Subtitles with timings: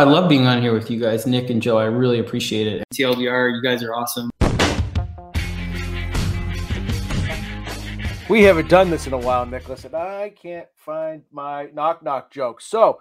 [0.00, 1.76] I love being on here with you guys, Nick and Joe.
[1.76, 2.84] I really appreciate it.
[2.94, 4.30] TLDR, you guys are awesome.
[8.28, 12.30] We haven't done this in a while, Nicholas, and I can't find my knock knock
[12.30, 12.60] joke.
[12.60, 13.00] So,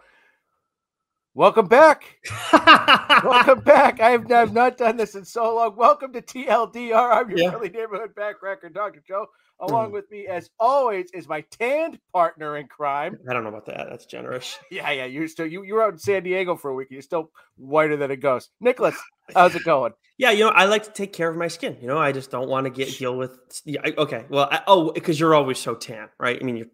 [1.37, 2.17] welcome back.
[3.23, 4.01] welcome back.
[4.01, 5.75] I have, I have not done this in so long.
[5.75, 7.11] Welcome to TLDR.
[7.15, 7.49] I'm your Yeah.
[7.51, 9.03] friendly neighborhood backcracker, Dr.
[9.07, 9.27] Joe.
[9.59, 9.93] Along hmm.
[9.93, 13.19] with me, as always, is my tanned partner in crime.
[13.29, 13.87] I don't know about that.
[13.89, 14.57] That's generous.
[14.71, 15.05] Yeah, yeah.
[15.05, 16.89] You're still you, you were out in San Diego for a week.
[16.89, 18.49] You're still whiter than a ghost.
[18.59, 18.95] Nicholas,
[19.35, 19.93] how's it going?
[20.17, 21.77] Yeah, you know, I like to take care of my skin.
[21.79, 23.37] You know, I just don't want to get deal with.
[23.65, 26.37] Yeah, I- okay, well, I, oh, because you're always so tan, right?
[26.41, 26.67] I mean, you're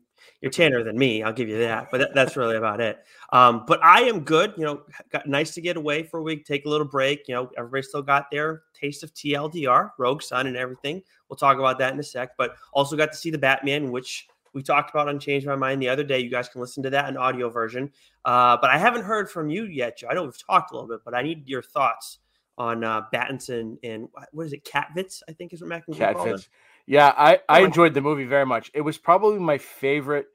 [0.44, 1.24] you're tanner than me.
[1.24, 3.00] I'll give you that, but that, that's really about it.
[3.32, 4.54] Um, but I am good.
[4.58, 7.30] You know, got nice to get away for a week, take a little break.
[7.30, 11.02] You know, everybody still got their taste of TLDR, Rogue Sun, and everything.
[11.30, 12.36] We'll talk about that in a sec.
[12.38, 15.82] But also got to see the Batman, which we talked about on Change My Mind
[15.82, 16.20] the other day.
[16.20, 17.90] You guys can listen to that in audio version.
[18.26, 20.10] Uh, but I haven't heard from you yet, Joe.
[20.12, 22.20] I know we've talked a little bit, but I need your thoughts
[22.58, 25.22] on uh, Battinson and what- is it, Catvitz?
[25.30, 26.50] I think is what Mac Cat Fitz.
[26.86, 28.70] Yeah, I, I enjoyed the movie very much.
[28.74, 30.28] It was probably my favorite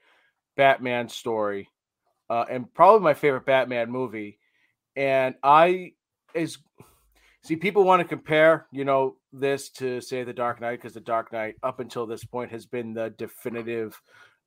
[0.59, 1.70] Batman story,
[2.28, 4.39] uh, and probably my favorite Batman movie.
[4.97, 5.92] And I
[6.34, 6.59] is
[7.45, 11.00] see people want to compare, you know, this to say the Dark Knight because the
[11.00, 13.98] Dark Knight up until this point has been the definitive,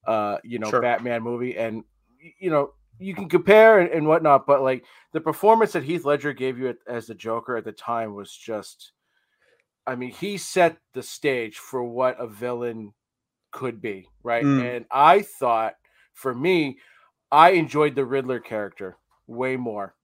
[0.06, 0.81] uh, you know, Sure.
[0.81, 1.84] Batman movie, and
[2.40, 6.34] you know you can compare and, and whatnot, but like the performance that Heath Ledger
[6.34, 8.92] gave you at, as the Joker at the time was just.
[9.88, 12.94] I mean, he set the stage for what a villain
[13.52, 14.44] could be, right?
[14.44, 14.75] Mm.
[14.75, 15.73] And I thought,
[16.14, 16.80] for me,
[17.31, 19.95] I enjoyed the Riddler character way more.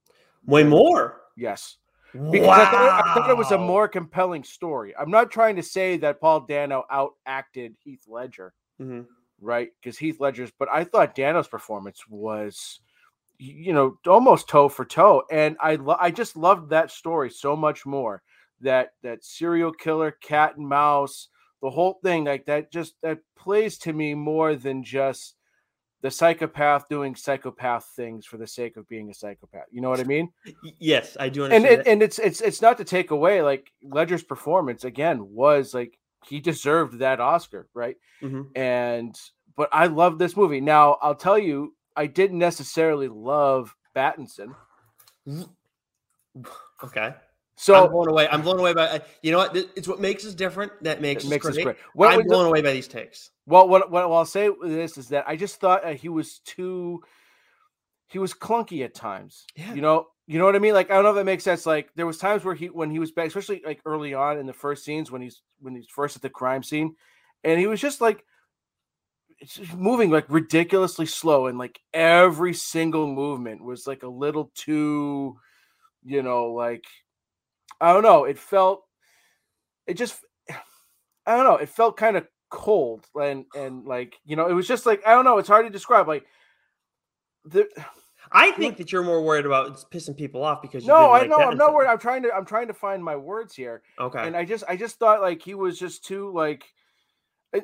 [0.46, 1.22] Way more.
[1.36, 1.78] Yes,
[2.14, 4.96] because I, thought, I thought it was a more compelling story.
[4.98, 9.06] I'm not trying to say that Paul Dano outacted Heath Ledger, Mhm.
[9.42, 9.70] right?
[9.80, 12.80] Because Heath Ledger's, but I thought Dano's performance was,
[13.38, 17.56] you know, almost toe for toe, and I lo- I just loved that story so
[17.56, 18.24] much more.
[18.62, 21.28] That that serial killer, cat and mouse,
[21.62, 25.36] the whole thing, like that, just that plays to me more than just
[26.02, 29.66] the psychopath doing psychopath things for the sake of being a psychopath.
[29.72, 30.30] You know what I mean?
[30.80, 34.24] Yes, I do and it, and it's it's it's not to take away like Ledger's
[34.24, 35.98] performance again was like
[36.28, 37.98] he deserved that Oscar, right?
[38.22, 38.48] Mhm.
[38.56, 39.20] And
[39.56, 40.62] but I love this movie.
[40.62, 44.56] Now I'll tell you, I didn't necessarily love Battinson.
[46.84, 47.16] Okay.
[47.60, 48.28] So I'm blown away.
[48.30, 48.88] I'm blown away by.
[48.88, 49.56] uh, You know what?
[49.76, 50.72] It's what makes us different.
[50.84, 51.58] That makes, us makes great.
[51.58, 51.76] us great.
[51.94, 53.32] What, I'm blown away by these takes.
[53.48, 56.40] well, what, what I'll say with this is that I just thought uh, he was
[56.46, 57.04] too,
[58.10, 59.44] he was clunky at times.
[59.56, 59.74] Yeah.
[59.74, 60.76] You know, you know what I mean.
[60.76, 61.66] Like I don't know if that makes sense.
[61.66, 64.46] Like there was times where he when he was back, especially like early on in
[64.46, 66.96] the first scenes when he's when he's first at the crime scene,
[67.44, 68.24] and he was just like
[69.40, 74.52] it's just moving like ridiculously slow, and like every single movement was like a little
[74.54, 75.38] too,
[76.04, 76.86] you know, like
[77.80, 78.26] I don't know.
[78.26, 78.84] It felt,
[79.86, 80.20] it just,
[81.26, 81.58] I don't know.
[81.58, 85.12] It felt kind of cold and and like you know, it was just like I
[85.12, 85.38] don't know.
[85.38, 86.08] It's hard to describe.
[86.08, 86.26] Like
[87.46, 87.68] the
[88.32, 91.10] I think that you're more worried about it's pissing people off because you no, didn't
[91.10, 91.38] I like know.
[91.52, 91.90] I'm not worried.
[91.90, 92.34] I'm trying to.
[92.34, 93.82] I'm trying to find my words here.
[94.00, 94.26] Okay.
[94.26, 96.64] and I just I just thought like he was just too like
[97.54, 97.62] I,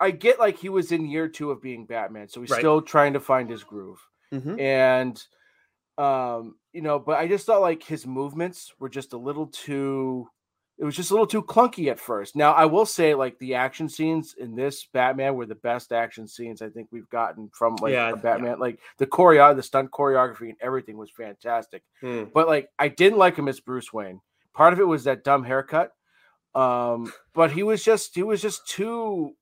[0.00, 2.58] I get like he was in year two of being Batman, so he's Right.
[2.58, 4.00] still trying to find his groove.
[4.32, 4.60] Mhm.
[4.60, 5.22] And
[5.98, 10.28] um, you know, but I just thought like his movements were just a little too
[10.76, 12.34] it was just a little too clunky at first.
[12.34, 16.26] Now I will say like the action scenes in this Batman were the best action
[16.26, 18.22] scenes I think we've gotten from like Yeah, a yeah.
[18.22, 18.58] Batman.
[18.58, 22.24] Like the choreo, the stunt choreography and everything was fantastic Hmm.
[22.34, 24.20] but like I didn't like him as Bruce Wayne.
[24.52, 25.92] Part of it was that dumb haircut.
[26.56, 29.36] Um, but he was just he was just too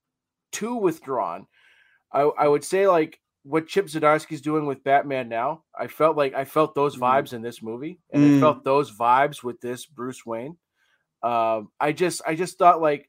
[0.50, 1.46] too withdrawn.
[2.12, 5.64] I I would say like what Chip Zdarsky's doing with Batman now.
[5.78, 7.00] I felt like I felt those Mm.
[7.00, 8.40] vibes in this movie, and I Mm.
[8.40, 10.56] felt those vibes with this Bruce Wayne.
[11.22, 13.08] Um, I just I just thought like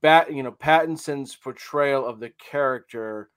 [0.00, 3.30] Bat, you know, Pattinson's portrayal of the character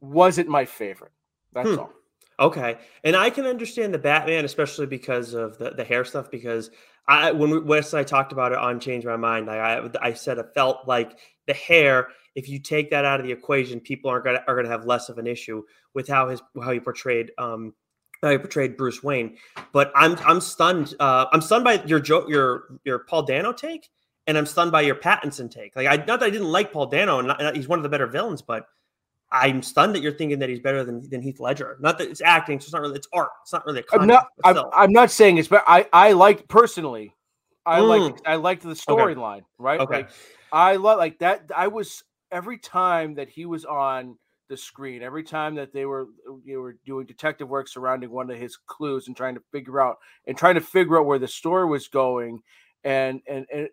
[0.00, 1.12] wasn't my favorite.
[1.52, 1.80] That's Hmm.
[1.80, 1.92] all.
[2.40, 6.30] Okay, and I can understand the Batman, especially because of the, the hair stuff.
[6.30, 6.70] Because
[7.06, 9.90] I, when we, Wes and I talked about it on Change My Mind, I, I,
[10.08, 12.08] I said it felt like the hair.
[12.34, 15.08] If you take that out of the equation, people aren't gonna are gonna have less
[15.08, 15.62] of an issue
[15.94, 17.72] with how his how he portrayed um
[18.20, 19.36] how he portrayed Bruce Wayne.
[19.72, 20.94] But I'm I'm stunned.
[20.98, 23.88] Uh, I'm stunned by your jo- your your Paul Dano take,
[24.26, 25.76] and I'm stunned by your Pattinson take.
[25.76, 27.84] Like I not that I didn't like Paul Dano, and not, not- he's one of
[27.84, 28.66] the better villains, but
[29.34, 31.76] I'm stunned that you're thinking that he's better than, than Heath Ledger.
[31.80, 33.30] Not that it's acting, so it's not really it's art.
[33.42, 34.28] It's not really a I'm not.
[34.44, 34.58] I'm.
[34.72, 37.14] I'm not saying it's, but I I liked personally.
[37.66, 37.88] I Mm.
[37.88, 39.80] liked I liked the storyline, right?
[39.80, 39.96] Okay.
[39.96, 40.10] Like
[40.52, 41.50] I love like that.
[41.54, 44.16] I was every time that he was on
[44.48, 46.08] the screen every time that they were
[46.44, 49.96] you were doing detective work surrounding one of his clues and trying to figure out
[50.26, 52.38] and trying to figure out where the story was going
[52.84, 53.68] and and and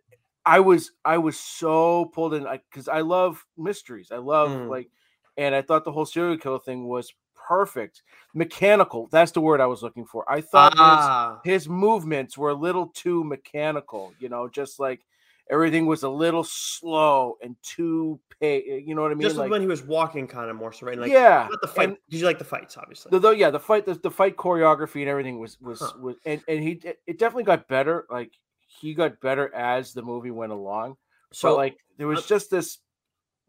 [0.45, 4.11] I was I was so pulled in because I, I, love mysteries.
[4.11, 4.69] I love mm.
[4.69, 4.89] like,
[5.37, 7.13] and I thought the whole serial killer thing was
[7.47, 8.03] perfect.
[8.33, 9.07] Mechanical.
[9.11, 10.29] That's the word I was looking for.
[10.31, 11.39] I thought ah.
[11.43, 14.13] his, his movements were a little too mechanical.
[14.19, 15.01] You know, just like
[15.49, 18.83] everything was a little slow and too pay.
[18.85, 19.23] You know what I mean?
[19.23, 20.97] Just like, when he was walking, kind of more so, right?
[20.97, 21.89] Like, yeah, the fight.
[21.89, 22.77] And, Did you like the fights?
[22.77, 25.91] Obviously, the, yeah, the fight, the, the fight choreography and everything was was huh.
[25.99, 28.05] was, and and he it definitely got better.
[28.09, 28.31] Like
[28.79, 30.97] he got better as the movie went along.
[31.33, 32.79] So but like there was just this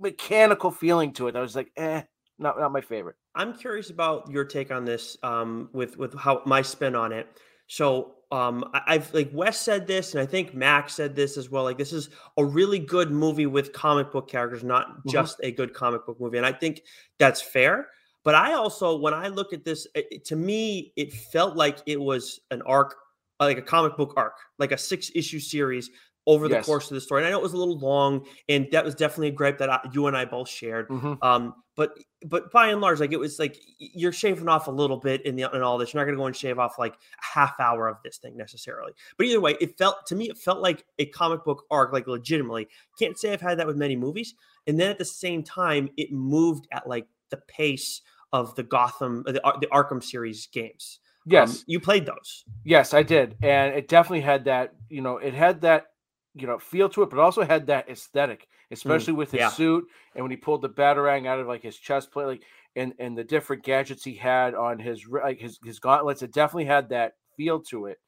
[0.02, 1.36] mechanical feeling to it.
[1.36, 2.02] I was like, eh,
[2.38, 3.16] not not my favorite.
[3.34, 7.28] I'm curious about your take on this um, with with how my spin on it.
[7.68, 11.50] So um, I, have like Wes said this, and I think Max said this as
[11.50, 11.64] well.
[11.64, 15.10] Like this is a really good movie with comic book characters, not mm-hmm.
[15.10, 16.82] just a good comic book movie, and I think
[17.18, 17.88] that's fair.
[18.24, 22.00] But I also, when I look at this, it, to me, it felt like it
[22.00, 22.94] was an arc
[23.40, 25.90] like a comic book arc, like a six issue series
[26.26, 26.66] over the yes.
[26.66, 27.22] course of the story.
[27.22, 29.70] And I know it was a little long, and that was definitely a gripe that
[29.70, 30.88] I, you and I both shared.
[30.88, 31.14] Mm-hmm.
[31.22, 34.98] Um, but but by and large, like it was like you're shaving off a little
[34.98, 35.92] bit in the in all this.
[35.92, 38.36] You're not going to go and shave off like a half hour of this thing
[38.36, 38.92] necessarily.
[39.16, 42.06] But either way, it felt to me it felt like a comic book arc, like
[42.06, 42.68] legitimately.
[42.98, 44.34] Can't say I've had that with many movies.
[44.66, 48.02] And then at the same time, it moved at like the pace
[48.32, 51.00] of the Gotham, the, the Arkham series games.
[51.24, 52.44] Yes, um, you played those.
[52.64, 54.74] Yes, I did, and it definitely had that.
[54.88, 55.86] You know, it had that
[56.34, 59.40] you know feel to it, but also had that aesthetic, mm, especially mm, with his
[59.40, 59.48] yeah.
[59.48, 59.84] suit
[60.14, 62.42] and when he pulled the batarang out of like his chest plate, like
[62.76, 66.22] and and the different gadgets he had on his like his his gauntlets.
[66.22, 67.98] It definitely had that feel to it,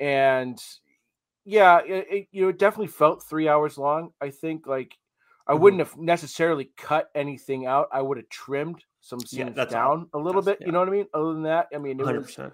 [0.00, 0.58] and
[1.44, 4.10] yeah, it, it you know it definitely felt three hours long.
[4.20, 4.96] I think like
[5.46, 5.62] I mm-hmm.
[5.62, 7.88] wouldn't have necessarily cut anything out.
[7.92, 10.20] I would have trimmed some scenes yeah, down all.
[10.20, 10.62] a little that's, bit.
[10.62, 10.66] Yeah.
[10.66, 11.06] You know what I mean?
[11.12, 12.38] Other than that, I mean, it 100%.
[12.38, 12.52] Was,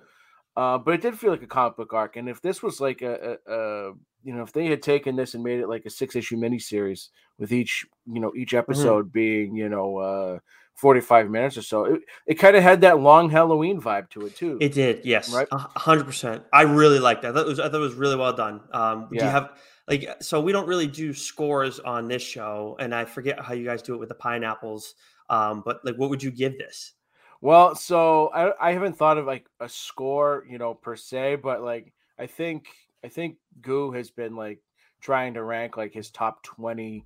[0.59, 2.17] uh, but it did feel like a comic book arc.
[2.17, 3.93] And if this was like a, a, a,
[4.25, 7.11] you know, if they had taken this and made it like a six issue miniseries
[7.39, 8.59] with each, you know, each mm-hmm.
[8.59, 9.13] episode mm-hmm.
[9.13, 10.39] being, you know, uh,
[10.75, 14.35] 45 minutes or so, it, it kind of had that long Halloween vibe to it
[14.35, 14.59] too.
[14.61, 15.03] It did.
[15.05, 15.33] Yes.
[15.33, 15.47] Right.
[15.53, 16.43] hundred percent.
[16.53, 17.29] I really liked that.
[17.29, 18.61] I thought it was, I thought it was really well done.
[18.73, 19.21] Um, yeah.
[19.21, 19.51] do you have,
[19.87, 23.65] like, so we don't really do scores on this show and I forget how you
[23.65, 24.97] guys do it with the pineapples.
[25.31, 26.95] Um, but like, what would you give this?
[27.40, 31.62] Well, so I, I haven't thought of like a score, you know, per se, but
[31.62, 32.67] like I think
[33.05, 34.61] I think Goo has been like
[35.00, 37.05] trying to rank like his top twenty,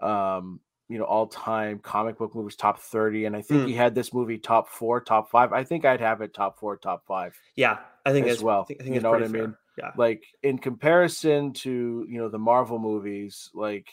[0.00, 3.68] um, you know, all time comic book movies top thirty, and I think mm.
[3.68, 5.52] he had this movie top four, top five.
[5.52, 7.36] I think I'd have it top four, top five.
[7.54, 8.62] Yeah, I think as well.
[8.62, 9.54] I think, I think you know what I mean?
[9.76, 13.88] Yeah, like in comparison to you know the Marvel movies, like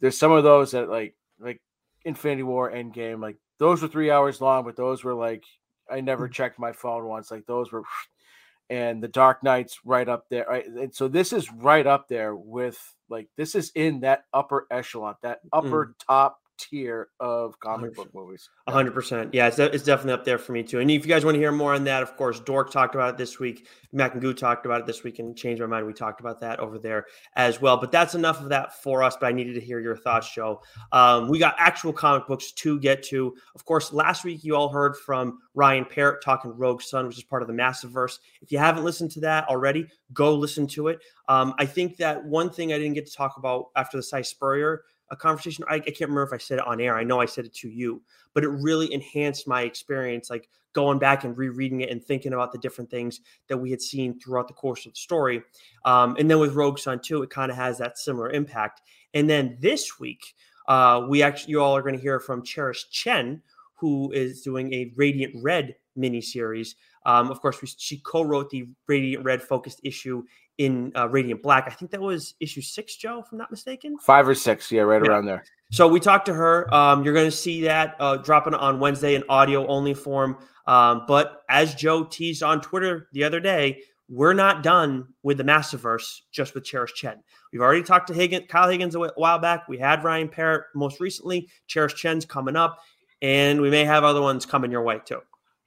[0.00, 1.60] there's some of those that like like
[2.04, 5.44] Infinity War, Endgame, like those were three hours long, but those were like
[5.90, 6.32] I never mm.
[6.32, 7.30] checked my phone once.
[7.30, 7.82] Like those were,
[8.70, 10.46] and the Dark Knight's right up there.
[10.48, 10.66] Right?
[10.66, 12.78] And so this is right up there with
[13.08, 16.06] like this is in that upper echelon, that upper mm.
[16.06, 17.96] top tier of comic 100%.
[17.96, 18.50] book movies.
[18.68, 19.32] hundred percent.
[19.32, 20.80] Yeah, it's, it's definitely up there for me too.
[20.80, 23.10] And if you guys want to hear more on that, of course, Dork talked about
[23.10, 23.68] it this week.
[23.92, 25.86] Mac and Goo talked about it this week and changed my mind.
[25.86, 27.06] We talked about that over there
[27.36, 27.76] as well.
[27.76, 29.16] But that's enough of that for us.
[29.16, 30.60] But I needed to hear your thoughts, Joe.
[30.92, 33.34] Um, we got actual comic books to get to.
[33.54, 37.24] Of course, last week you all heard from Ryan Parrott talking Rogue Sun, which is
[37.24, 38.18] part of the Massiverse.
[38.42, 41.00] If you haven't listened to that already, go listen to it.
[41.28, 44.22] Um, I think that one thing I didn't get to talk about after the Si
[44.22, 45.64] Spurrier a conversation.
[45.68, 46.96] I, I, can't remember if I said it on air.
[46.96, 48.02] I know I said it to you,
[48.34, 52.52] but it really enhanced my experience, like going back and rereading it and thinking about
[52.52, 55.42] the different things that we had seen throughout the course of the story.
[55.84, 58.82] Um, and then with Rogue Sun too, it kind of has that similar impact.
[59.14, 60.34] And then this week,
[60.68, 63.42] uh, we actually you all are going to hear from Cherish Chen,
[63.74, 66.74] who is doing a Radiant Red miniseries.
[67.06, 70.24] Um, of course, we, she co-wrote the Radiant Red focused issue
[70.58, 71.64] in uh, Radiant Black.
[71.66, 73.96] I think that was issue six, Joe, if I'm not mistaken.
[73.98, 75.10] Five or six, yeah, right yeah.
[75.10, 75.44] around there.
[75.70, 76.72] So we talked to her.
[76.74, 80.38] Um, you're going to see that uh, dropping on Wednesday in audio only form.
[80.66, 85.44] Um, but as Joe teased on Twitter the other day, we're not done with the
[85.44, 87.22] Massiverse just with Cherish Chen.
[87.52, 89.68] We've already talked to Higgins, Kyle Higgins a while back.
[89.68, 91.48] We had Ryan Parrott most recently.
[91.66, 92.78] Cherish Chen's coming up,
[93.22, 95.20] and we may have other ones coming your way too.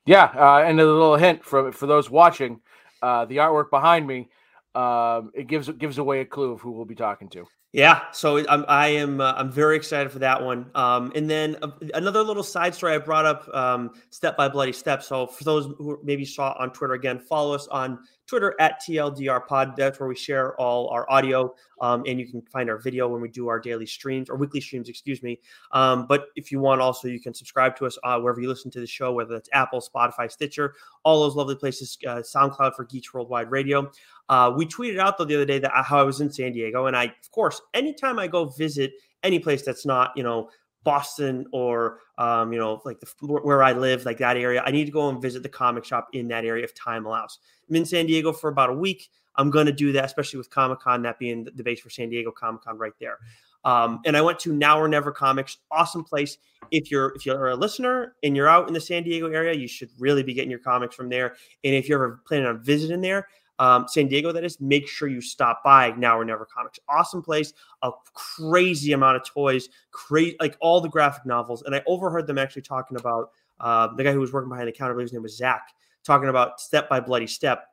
[0.06, 2.60] Yeah, uh, and a little hint for for those watching,
[3.04, 4.30] uh, the artwork behind me
[4.76, 7.46] um, it gives it gives away a clue of who we'll be talking to.
[7.74, 10.70] Yeah, so I'm I am uh, I'm very excited for that one.
[10.76, 14.74] Um, and then uh, another little side story I brought up, um, step by bloody
[14.74, 15.02] step.
[15.02, 19.48] So for those who maybe saw on Twitter again, follow us on Twitter at TLDR
[19.48, 19.76] Pod.
[19.78, 23.22] That's where we share all our audio, um, and you can find our video when
[23.22, 25.40] we do our daily streams or weekly streams, excuse me.
[25.72, 28.72] Um, but if you want, also you can subscribe to us uh, wherever you listen
[28.72, 31.98] to the show, whether it's Apple, Spotify, Stitcher, all those lovely places.
[32.06, 33.92] Uh, SoundCloud for Geeks Worldwide Radio.
[34.30, 36.54] Uh, we tweeted out though the other day that uh, how I was in San
[36.54, 40.50] Diego, and I, of course, anytime I go visit any place that's not, you know,
[40.84, 44.62] Boston or um, you know, like the, where I live, like that area.
[44.66, 47.40] I need to go and visit the comic shop in that area if time allows.
[47.70, 49.10] I'm in San Diego for about a week.
[49.36, 52.10] I'm going to do that, especially with Comic Con, that being the base for San
[52.10, 53.18] Diego Comic Con right there.
[53.64, 56.38] Um, and I went to Now or Never Comics, awesome place.
[56.72, 59.68] If you're if you're a listener and you're out in the San Diego area, you
[59.68, 61.36] should really be getting your comics from there.
[61.64, 63.28] And if you're ever planning on visiting there,
[63.62, 66.80] um, San Diego, that is, make sure you stop by Now or Never Comics.
[66.90, 67.54] Awesome place,
[67.84, 71.62] a crazy amount of toys, crazy like all the graphic novels.
[71.62, 74.72] And I overheard them actually talking about uh, the guy who was working behind the
[74.72, 75.62] counter, I believe his name was Zach,
[76.04, 77.68] talking about Step by Bloody Step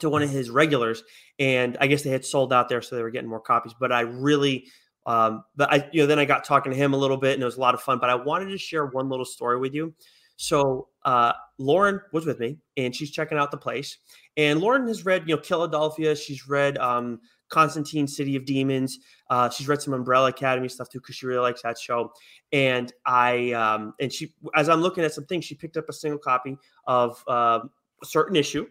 [0.00, 1.04] to one of his regulars.
[1.38, 3.72] And I guess they had sold out there, so they were getting more copies.
[3.78, 4.66] But I really,
[5.06, 7.42] um, but I, you know, then I got talking to him a little bit and
[7.42, 8.00] it was a lot of fun.
[8.00, 9.94] But I wanted to share one little story with you.
[10.36, 13.98] So uh, Lauren was with me, and she's checking out the place.
[14.36, 16.16] And Lauren has read, you know, Philadelphia.
[16.16, 18.98] She's read um, Constantine, City of Demons.
[19.30, 22.12] Uh, she's read some Umbrella Academy stuff too because she really likes that show.
[22.52, 25.92] And I, um, and she, as I'm looking at some things, she picked up a
[25.92, 27.60] single copy of uh,
[28.02, 28.66] a certain issue,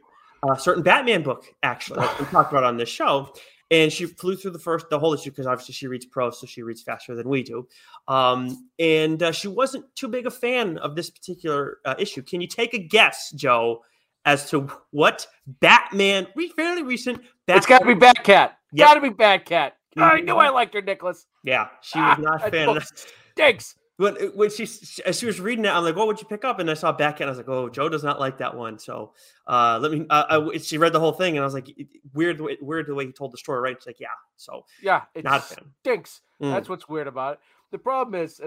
[0.50, 3.34] a certain Batman book, actually, that we talked about on this show
[3.73, 6.45] and she flew through the first the whole issue because obviously she reads prose so
[6.45, 7.67] she reads faster than we do.
[8.07, 12.21] Um, and uh, she wasn't too big a fan of this particular uh, issue.
[12.21, 13.81] Can you take a guess joe
[14.25, 15.27] as to what
[15.59, 18.51] batman fairly recent batman- it's got to be batcat.
[18.73, 18.87] Yep.
[18.87, 19.71] got to be batcat.
[19.97, 21.25] I knew i liked her nicholas.
[21.43, 22.87] Yeah she was ah, not a fan of
[23.35, 24.63] when uh, when she
[25.05, 26.91] as she was reading it, I'm like, "What would you pick up?" And I saw
[26.91, 29.13] back and I was like, "Oh, Joe does not like that one." So
[29.47, 30.05] uh, let me.
[30.09, 31.69] Uh, I, she read the whole thing, and I was like,
[32.13, 33.75] "Weird, weird the way he told the story." Right?
[33.75, 34.07] It's like, yeah.
[34.35, 35.43] So yeah, it not
[35.81, 36.21] stinks.
[36.41, 36.51] Mm.
[36.51, 37.39] That's what's weird about it.
[37.71, 38.41] The problem is,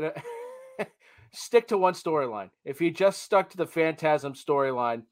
[1.33, 2.51] stick to one storyline.
[2.65, 5.03] If he just stuck to the Phantasm storyline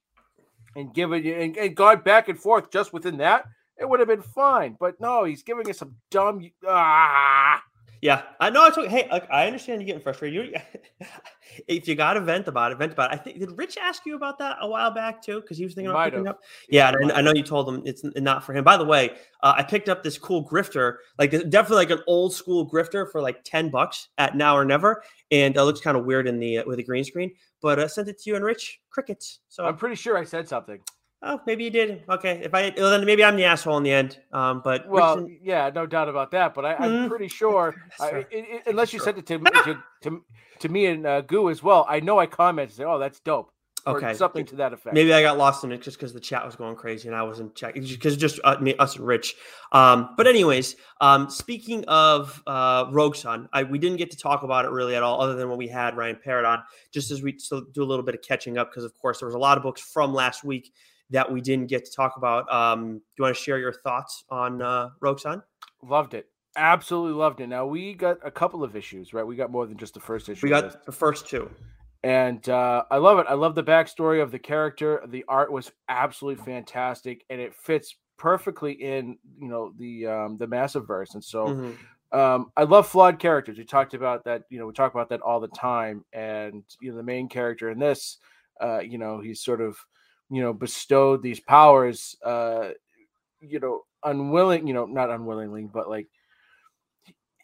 [0.75, 3.45] and given you and, and gone back and forth just within that,
[3.79, 4.76] it would have been fine.
[4.81, 6.43] But no, he's giving us some dumb.
[6.67, 7.62] Ah
[8.05, 8.67] yeah, I know.
[8.67, 8.87] It's okay.
[8.87, 10.53] Hey, like, I understand you getting frustrated.
[10.53, 11.07] You,
[11.67, 13.15] if you got to vent about it, vent about it.
[13.15, 15.41] I think did Rich ask you about that a while back too?
[15.41, 16.35] Because he was thinking about picking have.
[16.35, 16.41] up.
[16.69, 18.63] Yeah, I, I, know you told him it's not for him.
[18.63, 22.35] By the way, uh, I picked up this cool grifter, like definitely like an old
[22.35, 26.05] school grifter for like ten bucks at Now or Never, and it looks kind of
[26.05, 27.31] weird in the uh, with the green screen.
[27.63, 29.41] But I uh, sent it to you and Rich crickets.
[29.49, 30.79] So I'm pretty sure I said something.
[31.26, 32.04] Oh, maybe you did.
[32.09, 34.19] Okay, if I well, then maybe I'm the asshole in the end.
[34.31, 36.52] Um, but well, yeah, no doubt about that.
[36.54, 37.09] But I, am mm-hmm.
[37.09, 39.07] pretty sure, I, it, it, unless you sure.
[39.07, 40.25] sent it to, to, to
[40.61, 41.87] to me and uh, Goo as well.
[41.88, 43.54] I know I commented, "Oh, that's dope."
[43.87, 44.95] okay, something to that effect.
[44.95, 47.23] Maybe I got lost in it just because the chat was going crazy and I
[47.23, 49.35] wasn't checking because just uh, me, us and Rich.
[49.73, 54.43] Um, but anyways, um, speaking of uh, Rogue Sun, I, we didn't get to talk
[54.43, 56.62] about it really at all, other than when we had Ryan Parrott on.
[56.93, 57.33] Just as we
[57.73, 59.62] do a little bit of catching up because, of course, there was a lot of
[59.62, 60.73] books from last week
[61.14, 62.52] that we didn't get to talk about.
[62.52, 65.44] Um, do you want to share your thoughts on uh, Rogue Sun?
[65.80, 66.26] Loved it.
[66.56, 67.47] Absolutely loved it.
[67.47, 69.25] Now we got a couple of issues, right?
[69.25, 70.44] We got more than just the first issue.
[70.44, 71.49] We got the first two,
[72.02, 73.26] and uh, I love it.
[73.28, 75.02] I love the backstory of the character.
[75.06, 80.47] The art was absolutely fantastic, and it fits perfectly in you know the um, the
[80.47, 81.14] Massiverse.
[81.14, 82.18] And so, mm-hmm.
[82.18, 83.56] um, I love flawed characters.
[83.56, 84.42] We talked about that.
[84.50, 86.04] You know, we talk about that all the time.
[86.12, 88.18] And you know, the main character in this,
[88.61, 89.76] uh, you know, he's sort of
[90.31, 92.71] you know bestowed these powers uh
[93.40, 96.09] you know unwilling you know not unwillingly but like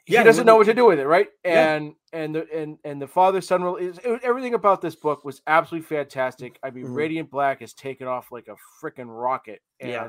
[0.07, 2.21] he yeah, doesn't know what to do with it right and yeah.
[2.21, 6.59] and the and and the father son is everything about this book was absolutely fantastic
[6.63, 6.95] i mean mm-hmm.
[6.95, 10.09] radiant black has taken off like a freaking rocket and yeah.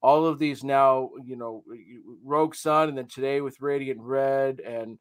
[0.00, 1.62] all of these now you know
[2.24, 4.98] rogue sun and then today with radiant red and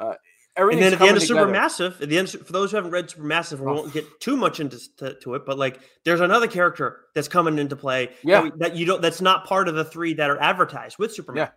[0.00, 0.14] uh
[0.56, 3.08] and then at the end of Supermassive, at the end, for those who haven't read
[3.08, 3.74] Supermassive, we oh.
[3.74, 7.58] won't get too much into to, to, it, but like there's another character that's coming
[7.58, 8.10] into play.
[8.22, 9.00] Yeah, that, that, you don't.
[9.00, 11.36] That's not part of the three that are advertised with Supermassive.
[11.36, 11.50] Yeah.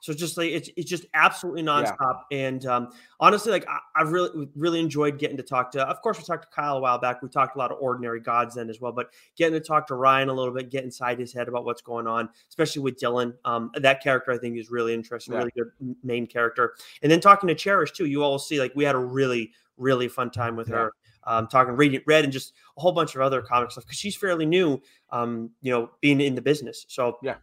[0.00, 2.20] So it's just like it's it's just absolutely nonstop.
[2.30, 2.38] Yeah.
[2.38, 2.88] And um,
[3.18, 5.82] honestly, like I, I really really enjoyed getting to talk to.
[5.82, 7.20] Of course, we talked to Kyle a while back.
[7.22, 8.92] We talked a lot of ordinary gods then as well.
[8.92, 11.82] But getting to talk to Ryan a little bit, get inside his head about what's
[11.82, 13.34] going on, especially with Dylan.
[13.44, 15.40] Um, that character I think is really interesting, yeah.
[15.40, 16.74] really good main character.
[17.02, 18.06] And then talking to Cherish too.
[18.06, 20.76] You all see like we had a really really fun time with yeah.
[20.76, 20.92] her.
[21.24, 24.16] Um, talking Radiant Red and just a whole bunch of other comic stuff because she's
[24.16, 26.86] fairly new, um, you know, being in the business.
[26.88, 27.34] So yeah,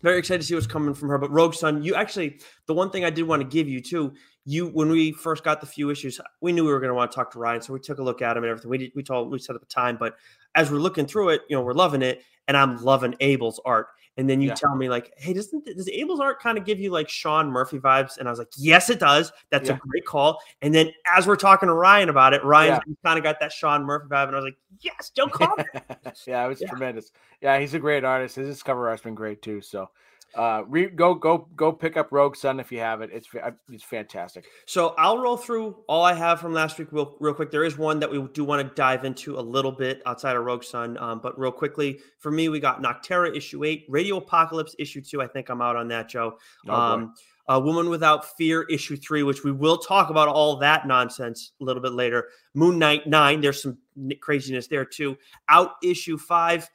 [0.00, 1.18] very excited to see what's coming from her.
[1.18, 4.12] But Rogue Sun, you actually the one thing I did want to give you too.
[4.44, 7.10] You when we first got the few issues, we knew we were going to want
[7.10, 8.70] to talk to Ryan, so we took a look at him and everything.
[8.70, 10.16] We did, we told we set up a time, but
[10.54, 13.88] as we're looking through it, you know, we're loving it, and I'm loving Abel's art.
[14.18, 14.54] And then you Yeah.
[14.54, 17.78] tell me like, hey, doesn't does Abel's art kind of give you like Sean Murphy
[17.78, 18.18] vibes?
[18.18, 19.32] And I was like, yes, it does.
[19.50, 19.76] That's Yeah.
[19.76, 20.40] a great call.
[20.60, 22.94] And then as we're talking to Ryan about it, Ryan Yeah.
[23.04, 25.64] kind of got that Sean Murphy vibe, and I was like, yes, Joe Coffin.
[26.26, 27.12] yeah, it was tremendous.
[27.40, 28.34] Yeah, he's a great artist.
[28.36, 29.60] His cover art's been great too.
[29.60, 29.88] So,
[30.34, 33.10] uh, re- go go go pick up Rogue Sun if you have it.
[33.12, 33.28] It's
[33.70, 34.44] it's fantastic.
[34.66, 37.50] So I'll roll through all I have from last week real, real quick.
[37.50, 40.44] There is one that we do want to dive into a little bit outside of
[40.44, 44.74] Rogue Sun, um, but real quickly for me, we got Nocterra issue eight, Radio Apocalypse
[44.78, 45.22] issue two.
[45.22, 46.38] I think I'm out on that, Joe.
[46.68, 47.14] Oh, um,
[47.48, 51.64] a Woman Without Fear issue three, which we will talk about all that nonsense a
[51.64, 52.28] little bit later.
[52.54, 53.78] Moon Knight nine, there's some
[54.20, 55.16] craziness there too.
[55.48, 56.68] Out issue five,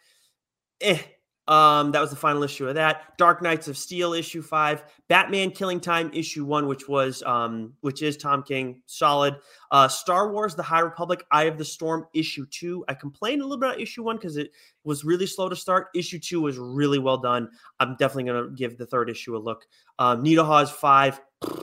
[0.81, 0.97] eh.
[1.47, 3.17] Um, that was the final issue of that.
[3.17, 8.01] Dark Knights of Steel issue five, Batman Killing Time issue one, which was um, which
[8.01, 9.35] is Tom King, solid.
[9.69, 12.85] Uh, Star Wars: The High Republic, Eye of the Storm issue two.
[12.87, 14.51] I complained a little bit about issue one because it
[14.85, 15.87] was really slow to start.
[15.93, 17.49] Issue two was really well done.
[17.79, 19.65] I'm definitely gonna give the third issue a look.
[19.99, 21.19] Um, Nita Hawes five,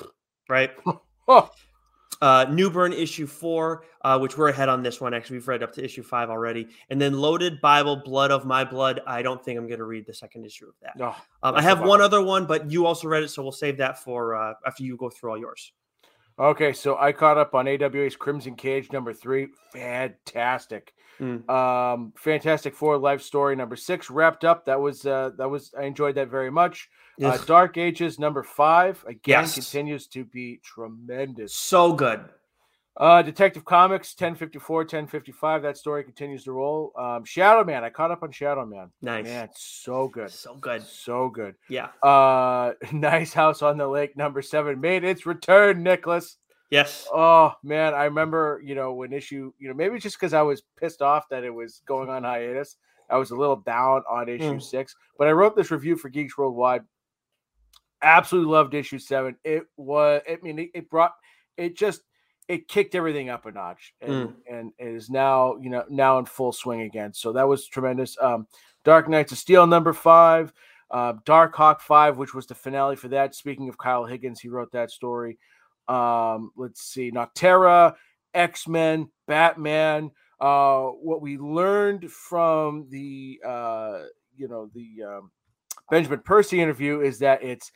[0.49, 0.73] right?
[2.23, 5.15] Oh, Uh, Newburn issue four, uh, which we're ahead on this one.
[5.15, 8.65] Actually, we've read up to issue five already, and then Loaded Bible, Blood of My
[8.65, 9.01] Blood.
[9.07, 10.97] I don't think I'm going to read the second issue of that.
[10.97, 11.15] no.
[11.43, 13.99] Um, I have one other one, but you also read it, so we'll save that
[14.03, 15.73] for uh, after you go through all yours.
[16.39, 19.49] Okay, so I caught up on AWA's Crimson Cage number three.
[19.73, 20.95] Fantastic.
[21.21, 21.49] Mm.
[21.51, 24.65] Um, Fantastic Four life story number six wrapped up.
[24.67, 26.89] That was uh that was I enjoyed that very much.
[27.23, 29.55] Uh, Dark Ages number five again Yes.
[29.55, 31.55] continues to be tremendous.
[31.55, 32.25] so good.
[32.97, 35.63] Uh, Detective Comics 1054, 1055.
[35.63, 36.93] That story continues to roll.
[36.99, 37.83] Um, Shadow Man.
[37.85, 38.91] I caught up on Shadow Man.
[39.01, 39.25] Nice.
[39.25, 40.31] Man, so good.
[40.31, 40.83] So good.
[40.83, 41.55] So good.
[41.69, 41.89] Yeah.
[42.03, 46.37] Uh, Nice House on the Lake number seven made its return, Nicholas.
[46.71, 47.07] Yes.
[47.13, 50.63] Oh man, I remember, you know, when issue, you know, maybe just because I was
[50.79, 52.77] pissed off that it was going on hiatus.
[53.09, 54.63] I was a little down on issue Mm.
[54.63, 56.83] six, but I wrote this review for Geeks Worldwide.
[58.03, 59.37] Absolutely loved issue seven.
[59.43, 61.13] It was, I mean, it, it brought,
[61.57, 62.03] it just,
[62.47, 66.25] it kicked everything up a notch, and and it is now, you know, now in
[66.25, 67.13] full swing again.
[67.13, 68.17] So that was tremendous.
[68.21, 68.47] Um,
[68.85, 70.53] Dark Knights of Steel number five,
[70.91, 73.35] uh, Dark Hawk five, which was the finale for that.
[73.35, 75.39] Speaking of Kyle Higgins, he wrote that story.
[75.91, 77.95] Um, let's see, Nocterra,
[78.33, 80.13] X Men, Batman.
[80.41, 84.03] Uh, what we learned from the uh,
[84.37, 85.31] you know the um,
[85.91, 87.73] Benjamin Percy interview is that it's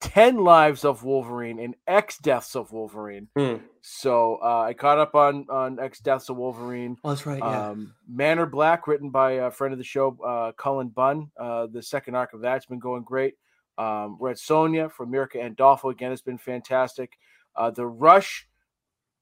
[0.00, 3.28] ten lives of Wolverine and X deaths of Wolverine.
[3.36, 3.60] Mm.
[3.82, 6.96] So uh, I caught up on on X deaths of Wolverine.
[7.02, 7.38] Oh, that's right.
[7.38, 7.70] Yeah.
[7.70, 11.30] Um, Manor Black, written by a friend of the show, uh, Cullen Bunn.
[11.36, 13.34] Uh, the second arc of that's been going great.
[13.76, 17.12] Um, Red Sonja from Mirka Andolfo again has been fantastic.
[17.60, 18.48] Uh, the Rush,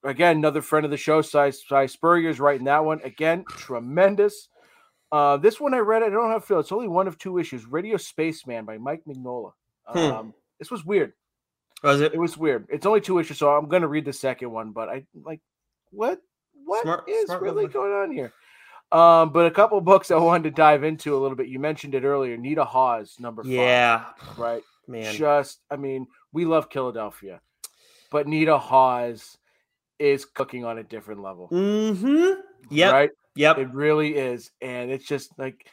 [0.05, 4.48] again, another friend of the show, Si, Si Spurrier's writing that one again, tremendous.
[5.11, 6.61] Uh, this one I read, I don't have feel.
[6.61, 7.64] It's only one of two issues.
[7.66, 9.53] Radio Spaceman by Mike Mignola.
[9.87, 9.98] Hmm.
[9.98, 11.14] Um, this was weird.
[11.83, 12.14] was it?
[12.14, 12.66] It was weird.
[12.70, 14.70] It's only two issues, so I'm going to read the second one.
[14.72, 15.40] But I like
[15.90, 16.20] what
[16.64, 18.33] what is Smart- smart really going on here?
[18.92, 21.48] Um, but a couple books I wanted to dive into a little bit.
[21.48, 22.37] You mentioned it earlier.
[22.37, 24.05] Nita Hawes, number Yeah.
[24.18, 24.62] five, right?
[24.87, 25.14] Man.
[25.14, 27.40] Just, I mean, we love Philadelphia,
[28.11, 29.38] but Nita Hawes
[29.99, 32.40] is cooking on a different level, Mm-hmm.
[32.71, 32.92] Yep.
[32.92, 33.11] right?
[33.37, 33.59] Yep.
[33.59, 35.66] It really is, and it's just like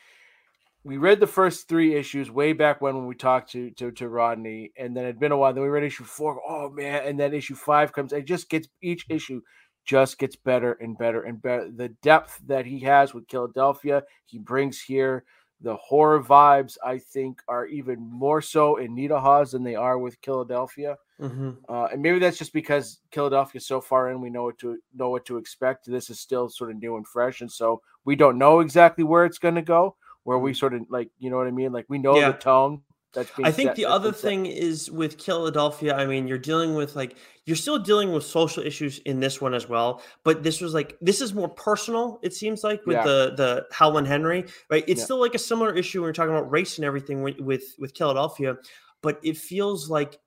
[0.83, 4.07] we read the first three issues way back when when we talked to to to
[4.07, 5.53] Rodney, and then it'd been a while.
[5.53, 6.39] Then we read issue four.
[6.47, 7.01] Oh man!
[7.05, 8.13] And then issue five comes.
[8.13, 9.41] It just gets each issue
[9.85, 11.69] just gets better and better and better.
[11.71, 15.23] The depth that he has with Philadelphia, he brings here.
[15.61, 19.97] The horror vibes, I think, are even more so in Nita Hawes than they are
[19.97, 20.97] with Philadelphia.
[21.19, 21.51] Mm-hmm.
[21.69, 25.09] Uh, and maybe that's just because Philadelphia's so far in, we know what to know
[25.09, 25.85] what to expect.
[25.85, 29.25] This is still sort of new and fresh, and so we don't know exactly where
[29.25, 29.95] it's going to go.
[30.23, 31.71] Where we sort of like, you know what I mean?
[31.71, 32.17] Like we know.
[32.17, 32.31] Yeah.
[32.31, 32.81] the tone
[33.15, 33.31] that's.
[33.43, 34.21] I think the other set.
[34.21, 35.95] thing is with Philadelphia.
[35.95, 39.53] I mean, you're dealing with like you're still dealing with social issues in this one
[39.53, 42.19] as well, but this was like this is more personal.
[42.21, 43.03] It seems like with Yeah.
[43.03, 44.83] the the Howland Henry, right?
[44.87, 45.05] It's Yeah.
[45.05, 47.97] still like a similar issue when you're talking about race and everything with with, with
[47.97, 48.57] Philadelphia,
[49.01, 50.19] but it feels like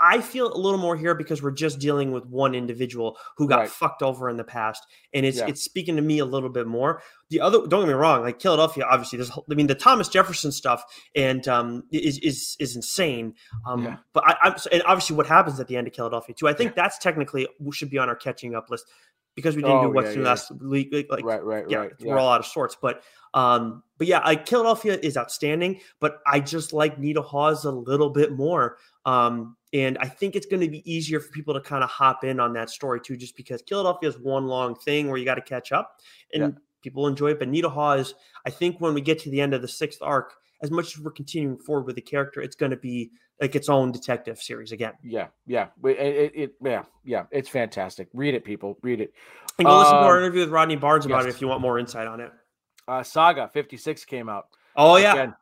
[0.00, 3.58] I feel a little more here because we're just dealing with one individual who got
[3.60, 3.68] Right.
[3.70, 5.46] fucked over in the past, and it's Yeah.
[5.48, 7.02] it's speaking to me a little bit more.
[7.28, 10.52] The other, don't get me wrong, like Philadelphia, obviously, there's, I mean, the Thomas Jefferson
[10.52, 10.82] stuff
[11.14, 13.34] and um is is is insane.
[13.66, 13.96] Um, Yeah.
[14.14, 16.48] but I, I'm and obviously what happens at the end of Philadelphia too.
[16.48, 18.86] I think that's technically we should be on our catching up list.
[19.36, 20.28] because we didn't Oh, do what's yeah, yeah.
[20.28, 20.88] last week.
[20.92, 21.92] Like, like, right, right, yeah, right.
[22.00, 22.76] we're all out of sorts.
[22.82, 27.70] But um, but yeah, like Philadelphia is outstanding, but I just like Nita Hawes a
[27.70, 28.76] little bit more.
[29.06, 32.24] Um, and I think it's going to be easier for people to kind of hop
[32.24, 35.36] in on that story too, just because Philadelphia is one long thing where you got
[35.36, 35.96] to catch up
[36.34, 36.58] and Yeah.
[36.82, 37.38] people enjoy it.
[37.38, 38.14] But Nita Hawes,
[38.46, 41.00] I think when we get to the end of the sixth arc, as much as
[41.02, 44.72] we're continuing forward with the character, it's going to be like its own detective series
[44.72, 44.92] again.
[45.02, 45.68] Yeah, yeah.
[45.84, 47.24] It, it, it- yeah, yeah.
[47.30, 48.08] It's fantastic.
[48.12, 48.76] Read it, people.
[48.82, 49.14] Read it.
[49.58, 51.60] And go listen to our Um, interview with Rodney Barnes about it if you want
[51.62, 52.30] more insight on it.
[52.86, 54.46] Uh, Saga 56 came out.
[54.76, 55.34] Oh yeah, Again,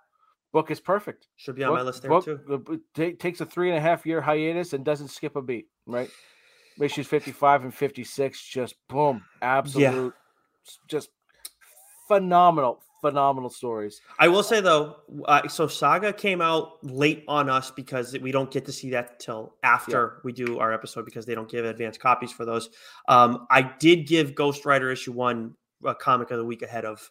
[0.53, 1.29] book is perfect.
[1.37, 2.81] should be on my list there book- too.
[2.95, 6.11] the takes a three and a half year hiatus and doesn't skip a beat, right?
[6.81, 10.15] Issues 55 and 56, just boom, absolute,
[10.67, 11.11] s- just
[12.07, 14.01] phenomenal, phenomenal stories.
[14.19, 18.51] I will say though, uh, so Saga came out late on us because we don't
[18.51, 22.01] get to see that till after we do our episode because they don't give advanced
[22.01, 22.71] copies for those.
[23.09, 27.11] Um, I did give Ghost Rider issue one a comic of the week ahead of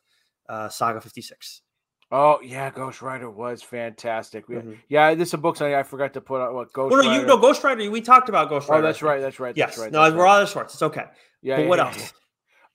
[0.49, 1.61] uh, Saga fifty six.
[2.09, 4.47] Oh yeah, Ghost Rider was fantastic.
[4.47, 4.77] We, Mhm.
[4.87, 6.53] Yeah, this is a book I, I forgot to put out.
[6.53, 7.21] What Ghost Well, no, Rider?
[7.21, 7.89] you no Ghost Rider.
[7.91, 8.83] We talked about Ghost Rider.
[8.83, 9.19] oh, that's right.
[9.19, 9.55] That's right.
[9.57, 9.91] Yes, That's right.
[9.91, 10.29] no, that's we're right.
[10.29, 10.73] all out of sorts.
[10.75, 11.05] It's okay.
[11.41, 11.57] Yeah.
[11.57, 12.13] but yeah, what yeah, else?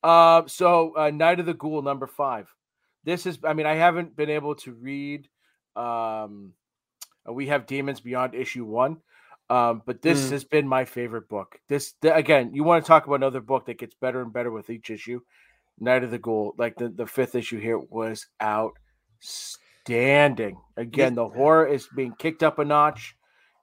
[0.05, 0.37] yeah.
[0.37, 2.53] Um, so uh, Night of the Ghoul number five.
[3.05, 5.29] This is, I mean, I haven't been able to read.
[5.77, 6.53] Um,
[7.29, 8.99] uh, we have Demons Beyond issue one,
[9.49, 10.31] um, but this Mm.
[10.33, 11.59] has been my favorite book.
[11.68, 14.51] This th- again, you want to talk about another book that gets better and better
[14.51, 15.21] with each issue.
[15.81, 18.27] Night of the Ghoul, like the the fifth issue here, was
[19.23, 20.59] outstanding.
[20.77, 23.15] Again, the horror is being kicked up a notch.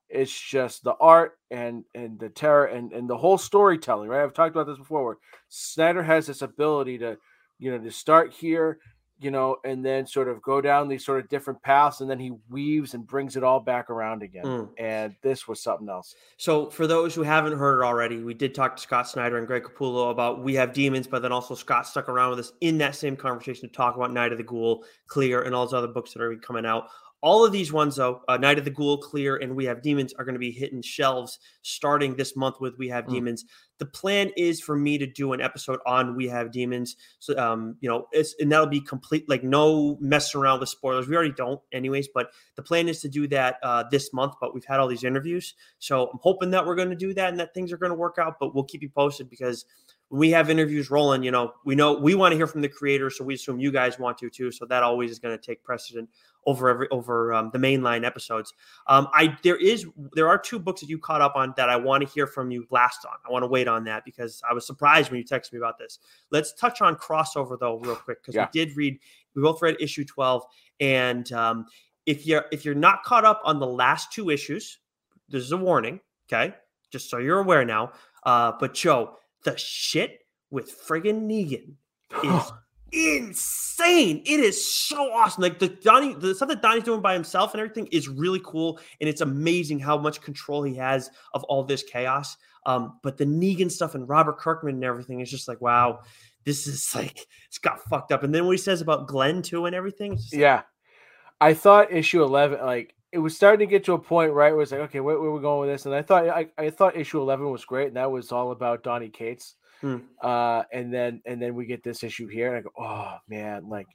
[0.09, 4.09] It's just the art and and the terror and and the whole storytelling.
[4.09, 5.05] Right, I've talked about this before.
[5.05, 5.17] Where
[5.49, 7.17] Snyder has this ability to,
[7.59, 8.79] you know, to start here,
[9.19, 12.19] you know, and then sort of go down these sort of different paths, and then
[12.19, 14.45] he weaves and brings it all back around again.
[14.45, 14.69] Mm.
[14.77, 16.15] And this was something else.
[16.37, 19.45] So, for those who haven't heard it already, we did talk to Scott Snyder and
[19.45, 22.77] Greg Capullo about We Have Demons, but then also Scott stuck around with us in
[22.77, 25.87] that same conversation to talk about Night of the Ghoul, Clear, and all those other
[25.87, 26.89] books that are coming out.
[27.21, 30.13] All of these ones, though, uh, Night of the Ghoul, Clear, and We Have Demons
[30.13, 33.11] are going to be hitting shelves starting this month with We Have Mm.
[33.11, 33.45] Demons.
[33.77, 36.95] The plan is for me to do an episode on We Have Demons.
[37.19, 41.07] So, um, you know, it's and that'll be complete, like no messing around with spoilers.
[41.07, 42.07] We already don't, anyways.
[42.13, 44.35] But the plan is to do that uh, this month.
[44.39, 47.29] But we've had all these interviews, so I'm hoping that we're going to do that
[47.29, 48.35] and that things are going to work out.
[48.39, 49.65] But we'll keep you posted because
[50.09, 52.69] when we have interviews rolling, you know, we know we want to hear from the
[52.69, 54.51] creators, so we assume you guys want to too.
[54.51, 56.09] So that always is going to take precedent
[56.45, 58.53] over every over um, the mainline episodes.
[58.87, 61.75] Um, I there is there are two books that you caught up on that I
[61.75, 63.13] want to hear from you last on.
[63.27, 65.77] I want to wait on that because I was surprised when you texted me about
[65.77, 65.99] this.
[66.31, 68.47] Let's touch on crossover though real quick because Yeah.
[68.53, 68.99] we did read
[69.35, 70.43] we both read issue twelve
[70.79, 71.65] and um,
[72.05, 74.79] if you're if you're not caught up on the last two issues,
[75.27, 75.99] this is a warning.
[76.31, 76.53] Okay,
[76.91, 77.91] just so you're aware now.
[78.23, 80.19] Uh, but Joe, the shit
[80.51, 81.73] with friggin' Negan
[82.23, 82.51] is
[82.91, 84.21] insane.
[84.25, 85.41] It is so awesome.
[85.41, 88.79] Like the Donny, the stuff that Donny's doing by himself and everything is really cool.
[88.99, 92.37] And it's amazing how much control he has of all this chaos.
[92.65, 96.01] Um, but the Negan stuff and Robert Kirkman and everything is just like, wow,
[96.43, 98.23] this is like it's got fucked up.
[98.23, 100.61] And then what he says about Glenn too and everything, just like, Yeah.
[101.41, 104.51] I thought issue 11, like, it was starting to get to a point, right?
[104.51, 105.85] Where it's like, okay, where, where we going with this?
[105.85, 107.87] And I thought, I, I thought issue 11 was great.
[107.87, 109.55] And that was all about Donny Cates.
[109.81, 109.97] Hmm.
[110.21, 112.47] Uh, and then, and then we get this issue here.
[112.47, 113.87] And I go, oh man, like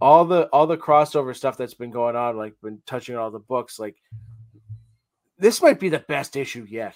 [0.00, 3.38] all the, all the crossover stuff that's been going on, like been touching all the
[3.38, 3.96] books, like
[5.38, 6.94] this might be the best issue yet.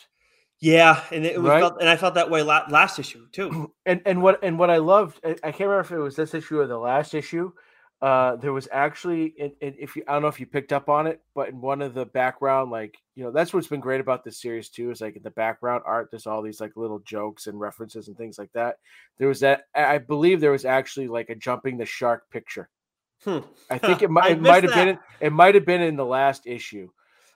[0.60, 1.02] yeah.
[1.10, 1.60] And it was, Right?
[1.60, 3.72] felt, and I felt that way la- last issue too.
[3.86, 6.34] and and what and what I loved, I, I can't remember if it was this
[6.34, 7.52] issue or the last issue.
[8.02, 10.88] Uh, there was actually, in, in, if you, I don't know if you picked up
[10.88, 14.00] on it, but in one of the background, like you know, that's what's been great
[14.00, 16.98] about this series too, is like in the background art, there's all these like little
[16.98, 18.78] jokes and references and things like that.
[19.18, 22.68] There was that, I believe there was actually like a jumping the shark picture.
[23.22, 23.38] Hmm.
[23.70, 26.44] I think it might, it might have been, it might have been in the last
[26.44, 26.90] issue.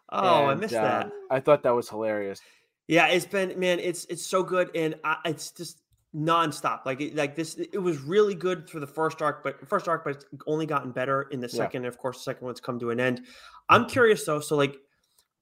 [0.09, 1.13] Oh, I missed uh, that.
[1.31, 2.41] I thought that was hilarious.
[2.89, 5.81] Yeah, it's been man, it's it's so good, and I, it's just
[6.17, 6.87] nonstop.
[6.87, 10.05] Like it, like this, it was really good for the first arc, but first arc,
[10.05, 11.57] but it's only gotten better in the Yeah.
[11.57, 11.85] second.
[11.85, 13.21] And of course, the second one's come to an end.
[13.21, 13.31] Mm-hmm.
[13.69, 14.41] I'm curious though.
[14.41, 14.77] So like,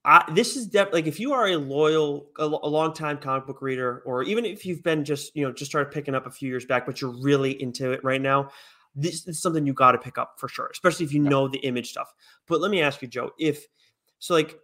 [0.06, 3.46] I, this is def- like if you are a loyal, a, a long time comic
[3.46, 6.30] book reader, or even if you've been just you know just started picking up a
[6.30, 8.50] few years back, but you're really into it right now.
[8.94, 11.30] This is something you got to pick up for sure, especially if you Yeah.
[11.30, 12.12] know the image stuff.
[12.46, 13.66] But let me ask you, Joe, if
[14.18, 14.58] so like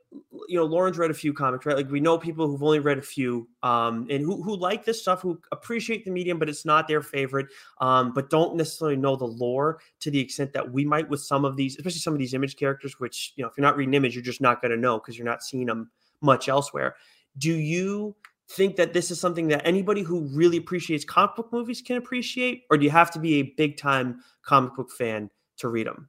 [0.48, 2.98] you know lauren's read a few comics right like we know people who've only read
[2.98, 6.64] a few um and who, who like this stuff who appreciate the medium but it's
[6.64, 7.46] not their favorite
[7.80, 11.44] um but don't necessarily know the lore to the extent that we might with some
[11.44, 13.94] of these especially some of these image characters which you know if you're not reading
[13.94, 16.96] image you're just not going to know because you're not seeing them much elsewhere
[17.38, 18.16] do you
[18.50, 22.64] think that this is something that anybody who really appreciates comic book movies can appreciate,
[22.70, 26.08] or do you have to be a big time comic book fan to read them?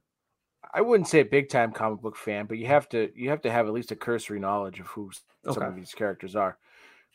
[0.74, 3.42] I wouldn't say a big time comic book fan, but you have to you have
[3.42, 5.10] to have at least a cursory knowledge of who
[5.50, 6.56] some of these characters are,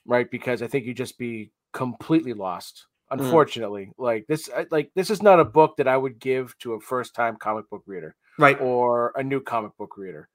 [0.06, 0.30] right?
[0.30, 2.86] Because I think you just be completely lost.
[3.12, 3.20] Mm.
[3.20, 6.80] Unfortunately, like this, like this is not a book that I would give to a
[6.80, 8.60] first time comic book reader Right.
[8.60, 10.28] or a new comic book reader,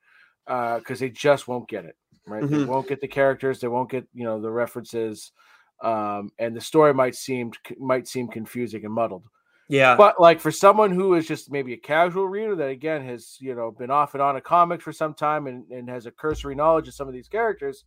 [0.47, 1.97] because they just won't get it.
[2.27, 2.49] Right?
[2.49, 2.67] They Mhm.
[2.67, 3.61] won't get the characters.
[3.61, 5.33] They won't get you know the references,
[5.83, 9.25] um, and the story might seem might seem confusing and muddled
[9.73, 9.97] Yeah.
[9.97, 13.55] but like for someone who is just maybe a casual reader that again has you
[13.55, 16.55] know been off and on a comics for some time and, and has a cursory
[16.55, 17.85] knowledge of some of these characters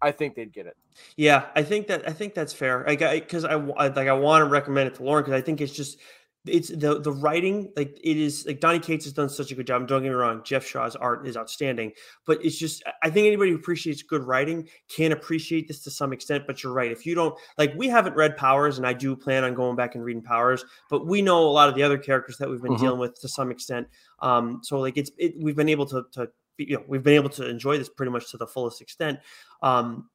[0.00, 0.76] i think they'd get it
[1.16, 2.88] Yeah, I think that I think that's fair.
[2.88, 5.42] I got because I, I like I want to recommend it to Lauren because I
[5.42, 5.98] think it's just
[6.48, 9.66] it's the the writing like it is like Donny Cates has done such a good
[9.66, 9.86] job.
[9.88, 11.92] Don't get me wrong, Geoff Shaw's art is outstanding,
[12.26, 16.12] but it's just I think anybody who appreciates good writing can appreciate this to some
[16.12, 16.44] extent.
[16.46, 19.44] But you're right, if you don't like, we haven't read Powers, and I do plan
[19.44, 22.36] on going back and reading Powers, but we know a lot of the other characters
[22.38, 22.80] that we've been Mhm.
[22.80, 23.88] dealing with to some extent.
[24.20, 26.28] Um, so like it's it, we've been able to to
[26.58, 29.18] you know we've been able to enjoy this pretty much to the fullest extent.
[29.62, 30.08] Um,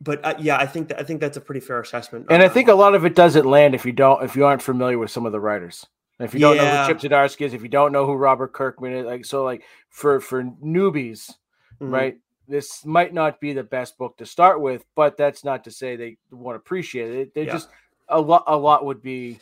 [0.00, 2.26] but uh, yeah, I think that I think that's a pretty fair assessment.
[2.30, 4.62] and i think a lot of it doesn't land if you don't if you aren't
[4.62, 5.86] familiar with some of the writers
[6.20, 6.86] if you don't know Yeah.
[6.86, 9.62] who chip zdarsky is if you don't know who robert kirkman is like so like
[9.88, 11.32] for for newbies
[11.80, 11.92] mhm.
[11.92, 15.70] right this might not be the best book to start with but that's not to
[15.70, 17.52] say they won't appreciate it they Yeah.
[17.52, 17.68] just
[18.08, 19.38] a lot a lot would be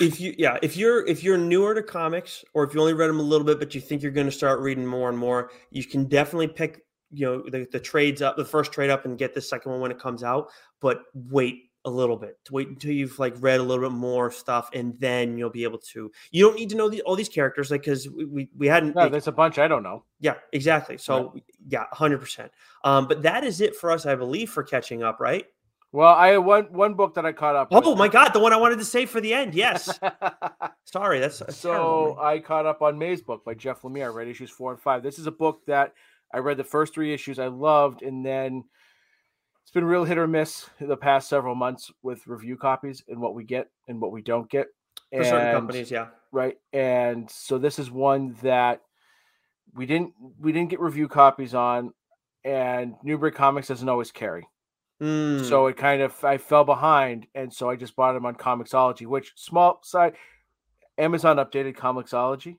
[0.00, 3.08] If you yeah, if you're if you're newer to comics or if you only read
[3.08, 5.50] them a little bit, but you think you're going to start reading more and more,
[5.70, 9.18] you can definitely pick you know the, the trades up, the first trade up, and
[9.18, 10.48] get the second one when it comes out.
[10.80, 12.36] But wait a little bit.
[12.50, 15.78] Wait until you've like read a little bit more stuff, and then you'll be able
[15.78, 16.10] to.
[16.32, 18.96] You don't need to know the, all these characters, like because we, we we hadn't.
[18.96, 20.98] no there's a bunch i don't know yeah, exactly.
[20.98, 21.36] So
[21.68, 22.50] yeah, hundred percent.
[22.84, 25.44] Um, but that is it for us, I believe, for catching up, right?
[25.92, 27.98] well i one one book that i caught up Oh with.
[27.98, 29.54] my god, the one I wanted to save for the end.
[29.54, 29.98] Yes.
[30.84, 32.16] Sorry, that's, that's terrible.
[32.16, 34.12] so I caught up on Mazebook by Jeff Lemire.
[34.12, 35.02] Read issues four and five.
[35.04, 35.94] This is a book that
[36.32, 38.64] I read the first three issues I loved, and then
[39.62, 43.34] it's been real hit or miss the past several months with review copies and what
[43.34, 44.68] we get and what we don't get.
[45.12, 46.08] for certain companies, yeah.
[46.32, 46.56] right?
[46.72, 48.82] And so this is one that
[49.74, 51.92] we didn't we didn't get review copies on,
[52.44, 54.48] and Newbury Comics doesn't always carry.
[55.02, 58.34] Mm, So it kind of I fell behind, and so I just bought them on
[58.34, 60.14] Comixology, which small side
[60.98, 62.56] Amazon updated Comixology.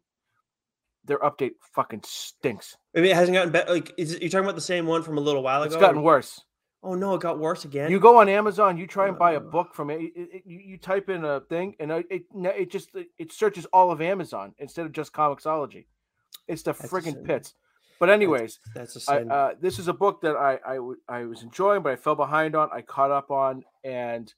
[1.07, 2.77] Their update fucking stinks.
[2.95, 3.71] I mean, it hasn't gotten better.
[3.73, 5.73] Like, is you're talking about the same one from a little while ago?
[5.73, 6.41] It's gotten worse.
[6.83, 7.89] Oh no, it got worse again.
[7.89, 9.39] You go on Amazon, you try and buy a Uh.
[9.39, 9.99] book from it.
[10.01, 13.65] it- it- you, you type in a thing, and it it, it just it searches
[13.73, 15.85] all of Amazon instead of just Comixology.
[16.47, 17.55] It's the That's friggin' pits.
[17.99, 21.23] But anyways, That's a I, uh, this is a book that I, I w- I
[21.25, 22.69] was enjoying, but I fell behind on.
[22.71, 24.31] I caught up on, and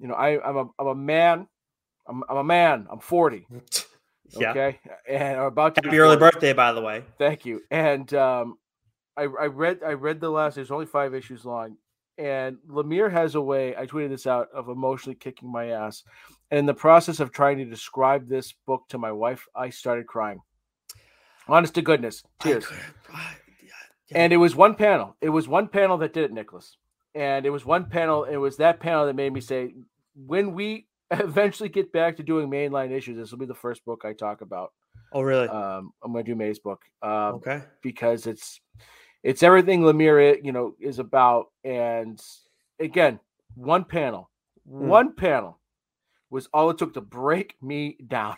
[0.00, 1.46] you know, I, I'm a I'm a man.
[2.08, 2.88] I'm, I'm a man.
[2.90, 3.46] I'm 40.
[4.38, 4.50] yeah.
[4.50, 6.32] Okay, and I'm about to be Happy early 40.
[6.32, 7.04] birthday, by the way.
[7.18, 7.60] Thank you.
[7.70, 8.58] And um,
[9.16, 10.54] I, I read I read the last.
[10.54, 11.76] There's only five issues long,
[12.18, 13.76] and Lemire has a way.
[13.76, 16.02] I tweeted this out of emotionally kicking my ass.
[16.50, 20.06] And in the process of trying to describe this book to my wife, I started
[20.06, 20.40] crying.
[21.48, 22.66] Honest to goodness, tears.
[22.70, 23.68] I I- yeah,
[24.10, 24.18] yeah.
[24.18, 25.16] And it was one panel.
[25.20, 26.76] It was one panel that did it, Nicholas.
[27.14, 28.24] And it was one panel.
[28.24, 29.74] It was that panel that made me say,
[30.14, 30.86] when we
[31.20, 34.40] eventually get back to doing mainline issues, this will be the first book I talk
[34.40, 34.72] about.
[35.12, 35.48] oh really?
[35.48, 37.62] Um, I'm going to do Mazebook um, okay.
[37.82, 38.60] because it's
[39.22, 41.46] it's everything Lemire, you know, is about.
[41.64, 42.20] And
[42.80, 43.20] again,
[43.54, 44.30] one panel,
[44.68, 44.86] Hmm.
[44.86, 45.58] one panel
[46.30, 48.36] was all it took to break me down.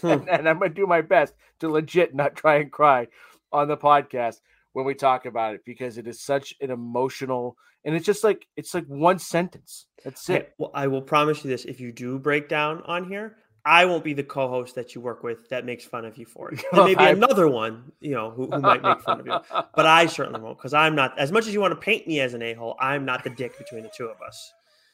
[0.00, 0.06] Hmm.
[0.08, 3.08] and, and I'm going to do my best to legit not try and cry
[3.52, 4.40] on the podcast
[4.78, 8.46] when we talk about it because it is such an emotional and it's just like
[8.56, 9.86] it's like one sentence.
[10.04, 10.54] That's it.
[10.56, 14.04] well, I will promise you this: if you do break down on here, I won't
[14.04, 16.62] be the co-host that you work with that makes fun of you for it.
[16.72, 19.36] And maybe I- another one, you know, who, who might make fun of you.
[19.74, 21.18] But I certainly won't, because I'm not.
[21.18, 23.58] As much as you want to paint me as an a-hole, I'm not the dick
[23.58, 24.52] between the two of us.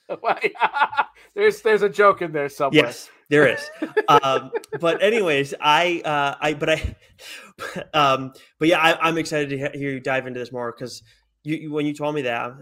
[1.35, 2.87] there's there's a joke in there somewhere.
[2.87, 3.71] Yes, there is.
[4.09, 6.97] um, but anyways, I, uh, I, but I,
[7.95, 11.03] um, but yeah, I, I'm excited to hear you dive into this more because
[11.43, 12.53] you, you, when you told me that,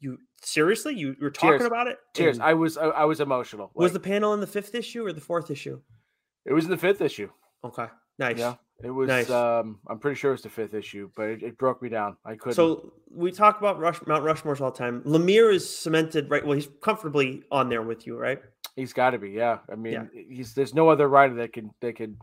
[0.00, 1.98] you seriously, you were talking about it.
[2.14, 2.38] Cheers.
[2.40, 3.70] I was I, I was emotional.
[3.74, 5.80] was the panel in the fifth issue or the fourth issue?
[6.44, 7.30] it was in the fifth issue.
[7.64, 7.86] Okay,
[8.18, 8.38] nice.
[8.38, 8.54] Yeah.
[8.82, 9.30] It was Nice.
[9.30, 12.16] um I'm pretty sure it was the fifth issue, but it, it broke me down.
[12.24, 15.00] I couldn't So we talk about Rush, Mount Rushmore's all the time.
[15.02, 16.44] Lemire is cemented, right?
[16.44, 18.40] Well, he's comfortably on there with you, right?
[18.76, 19.58] He's gotta be, yeah.
[19.70, 20.06] I mean Yeah.
[20.28, 22.18] he's there's no other writer that can that can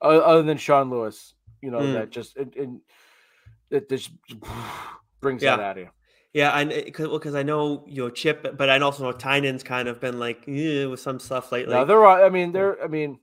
[0.00, 1.94] other than Sean Lewis, you know, Mm.
[1.94, 2.68] that just it, it,
[3.70, 4.10] it just
[5.20, 5.56] brings Yeah.
[5.56, 5.90] that out of you.
[6.34, 9.62] Yeah, I because well, because I know you know Chip, but I also know Tynion's
[9.62, 11.72] kind of been like with some stuff lately.
[11.72, 12.24] No, they're all.
[12.24, 12.82] I mean, they're.
[12.82, 13.20] I mean,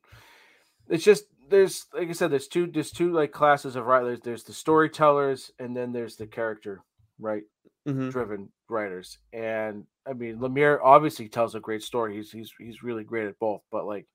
[0.88, 4.22] it's just there's like I said, there's two there's two like classes of writers.
[4.24, 6.84] There's the storytellers, and then there's the character
[7.20, 7.44] right
[7.86, 8.10] mm-hmm.
[8.10, 9.18] driven writers.
[9.34, 12.16] And I mean, Lemire obviously tells a great story.
[12.16, 13.62] He's he's he's really great at both.
[13.72, 14.08] But like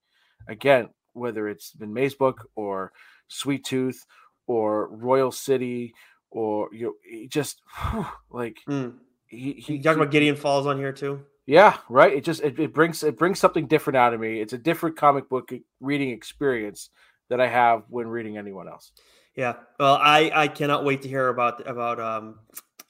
[0.47, 2.91] again, whether it's been Maze Book or
[3.27, 4.05] Sweet Tooth
[4.47, 5.93] or Royal City
[6.31, 8.93] or you know, he just whew, like mm.
[9.27, 11.21] he, he you talking about Gideon Falls on here too.
[11.45, 12.13] Yeah, right.
[12.13, 14.41] It just it, it brings it brings something different out of me.
[14.41, 16.89] It's a different comic book reading experience
[17.29, 18.91] that I have when reading anyone else.
[19.35, 19.53] Yeah.
[19.79, 22.39] Well, I I cannot wait to hear about about um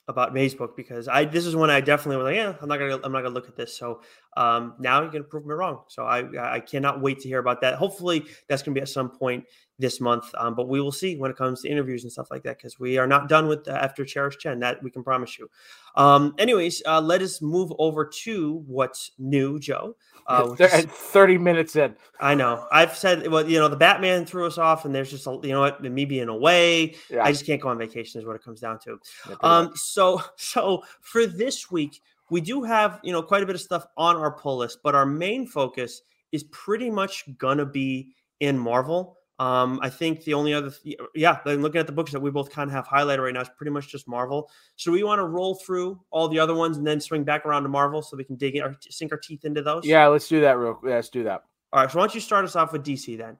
[0.07, 2.99] about Mazebook because I this is when I definitely was like, yeah, I'm not gonna
[3.03, 3.77] I'm not gonna look at this.
[3.77, 4.01] So
[4.35, 5.83] um, now you're gonna prove me wrong.
[5.87, 7.75] So I I cannot wait to hear about that.
[7.75, 9.45] Hopefully that's gonna be at some point
[9.79, 10.33] this month.
[10.37, 12.79] Um, but we will see when it comes to interviews and stuff like that because
[12.79, 14.59] we are not done with after Cherish Chen.
[14.59, 15.49] That we can promise you.
[15.95, 19.95] Um, anyways, uh, let us move over to what's new, Joe.
[20.27, 21.95] Uh, is, 30 minutes in.
[22.19, 22.67] I know.
[22.69, 25.53] I've said, well, you know, the Batman threw us off, and there's just, a, you
[25.53, 26.95] know what, me being away.
[27.09, 27.23] Yeah.
[27.23, 28.99] I just can't go on vacation, is what it comes down to.
[29.39, 33.61] Um, so, so for this week, we do have, you know, quite a bit of
[33.61, 38.57] stuff on our pull list, but our main focus is pretty much gonna be in
[38.57, 39.17] Marvel.
[39.39, 42.49] Um, I think the only other, th- yeah, looking at the books that we both
[42.49, 44.49] kind of have highlighted right now is pretty much just Marvel.
[44.77, 47.63] So we want to roll through all the other ones and then swing back around
[47.63, 49.85] to Marvel so we can dig in, or sink our teeth into those.
[49.85, 50.79] Yeah, let's do that real.
[50.83, 51.43] Yeah, let's do that.
[51.71, 51.91] All right.
[51.91, 53.37] So why don't you start us off with DC then?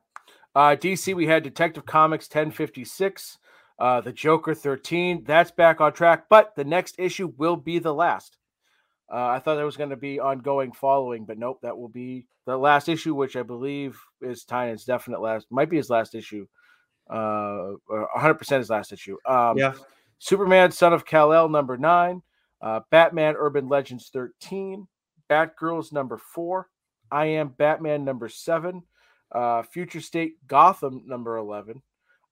[0.54, 3.38] Uh, DC, we had Detective Comics 1056,
[3.80, 5.24] uh, the Joker 13.
[5.24, 8.37] That's back on track, but the next issue will be the last.
[9.12, 12.26] Uh, I thought there was going to be ongoing following, but nope, that will be
[12.46, 16.46] the last issue, which I believe is Tynion's definite last, might be his last issue.
[17.10, 19.18] Uh, 100% his last issue.
[19.26, 19.74] Um, yeah.
[20.20, 22.22] Superman, Son of Kal El, number nine.
[22.62, 24.88] Uh, Batman, Urban Legends, 13.
[25.30, 26.68] Batgirls, number four.
[27.10, 28.84] I Am Batman, number seven.
[29.32, 31.82] Uh, Future State Gotham, number 11.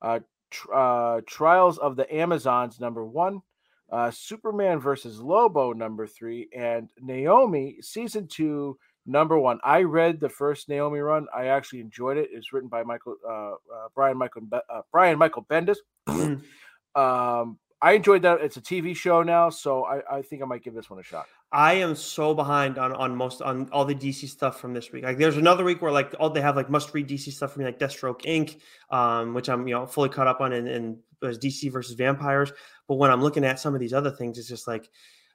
[0.02, 3.42] Uh, tr- uh, Trials of the Amazons, number one
[3.92, 9.60] uh, Superman versus Lobo number three, and Naomi season two number one.
[9.64, 11.28] I read the first Naomi run.
[11.36, 12.30] I actually enjoyed it.
[12.32, 15.78] It's written by Michael uh, uh, Brian Michael uh, Brian Michael Bendis.
[16.08, 16.42] Mm.
[16.96, 18.42] um, I enjoyed that.
[18.42, 21.04] It's a TV show now, so I, I think I might give this one a
[21.04, 21.28] shot.
[21.52, 25.04] I am so behind on on most on all the DC stuff from this week.
[25.04, 27.60] Like, there's another week where like all they have like must read DC stuff for
[27.60, 30.98] me, like Deathstroke Inc., um, which I'm you know fully caught up on, and, and
[31.22, 32.52] DC versus Vampires.
[32.88, 34.90] But when I'm looking at some of these other things, it's just like,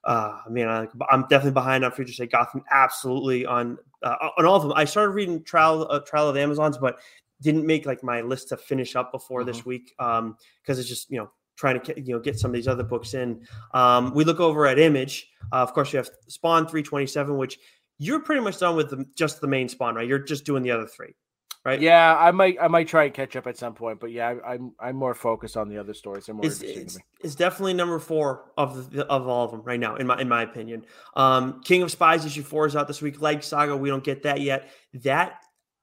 [0.04, 4.46] uh, I mean, I, am definitely behind on Future State Gotham, absolutely on uh, on
[4.46, 4.72] all of them.
[4.74, 6.98] I started reading Trial uh, Trial of the Amazons, but
[7.42, 9.48] didn't make like my list to finish up before mm-hmm.
[9.48, 12.54] this week um because it's just you know trying to you know get some of
[12.54, 13.46] these other books in.
[13.74, 15.28] Um, we look over at Image.
[15.52, 17.58] Uh, of course, you have Spawn 327, which
[17.98, 20.08] you're pretty much done with the, just the main Spawn, right?
[20.08, 21.14] You're just doing the other three
[21.64, 21.80] right?
[21.80, 24.30] Yeah, I might I might try and catch up at some point, but yeah, I,
[24.32, 26.26] am I'm, I'm more focused on the other stories.
[26.26, 29.80] They're more it's, it's, it's, definitely number four of the, of all of them right
[29.80, 30.84] now, in my in my opinion.
[31.14, 33.20] Um, King of Spies issue four is out this week.
[33.20, 34.70] Leg Saga, we don't get that yet.
[34.94, 35.40] That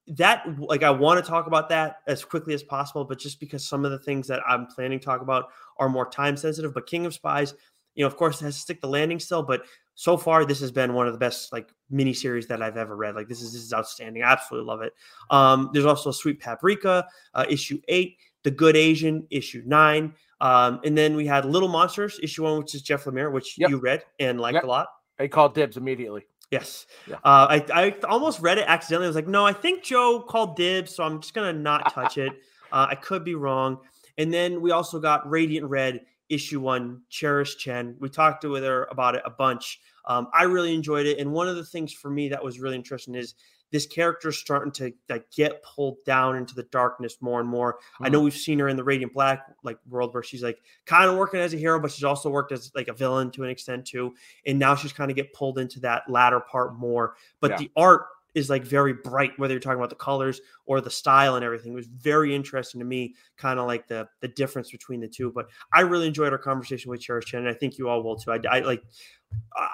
[0.07, 3.67] that like I want to talk about that as quickly as possible, but just because
[3.67, 5.45] some of the things that I'm planning to talk about
[5.77, 6.73] are more time sensitive.
[6.73, 7.53] But King of Spies,
[7.97, 9.63] you know, of course, it has to stick the landing still, but
[9.95, 12.95] so far this has been one of the best like mini series that I've ever
[12.95, 13.15] read.
[13.15, 14.21] Like this is this is outstanding.
[14.21, 14.93] I absolutely love it.
[15.31, 20.13] Um, there's also Sweet Paprika, uh, issue eight, The Good Asian, issue nine.
[20.39, 23.71] Um, and then we had Little Monsters, issue one, which is Jeff Lemire, which yep.
[23.71, 24.63] you read and liked yep.
[24.65, 24.89] a lot.
[25.17, 26.27] I called dibs immediately.
[26.51, 26.85] Yes.
[27.07, 27.15] Yeah.
[27.15, 29.07] Uh, I, I almost read it accidentally.
[29.07, 32.17] I was like, no, I think Joe called dibs, so I'm just gonna not touch
[32.17, 32.31] it.
[32.69, 33.77] Uh, I could be wrong.
[34.17, 37.95] And then we also got Radiant Red issue one, Cherish Chen.
[37.99, 39.79] We talked with her about it a bunch.
[40.05, 42.75] Um, I really enjoyed it, and one of the things for me that was really
[42.75, 43.35] interesting is
[43.71, 47.73] this character starting to like get pulled down into the darkness more and more.
[47.73, 48.05] Mm-hmm.
[48.05, 48.25] I know mm-hmm.
[48.25, 51.39] we've seen her in the Radiant Black like world where she's like kind of working
[51.39, 54.13] as a hero, but she's also worked as like a villain to an extent too.
[54.45, 57.15] And now she's kind of get pulled into that latter part more.
[57.41, 57.57] But yeah.
[57.57, 58.05] the art
[58.37, 61.71] is like very bright, whether you're talking about the colors or the style and everything.
[61.71, 65.31] It was very interesting to me, kind of like the the difference between the two.
[65.31, 68.15] But I really enjoyed our conversation with Cherish Chen, and I think you all will
[68.15, 68.31] too.
[68.31, 68.83] I, I like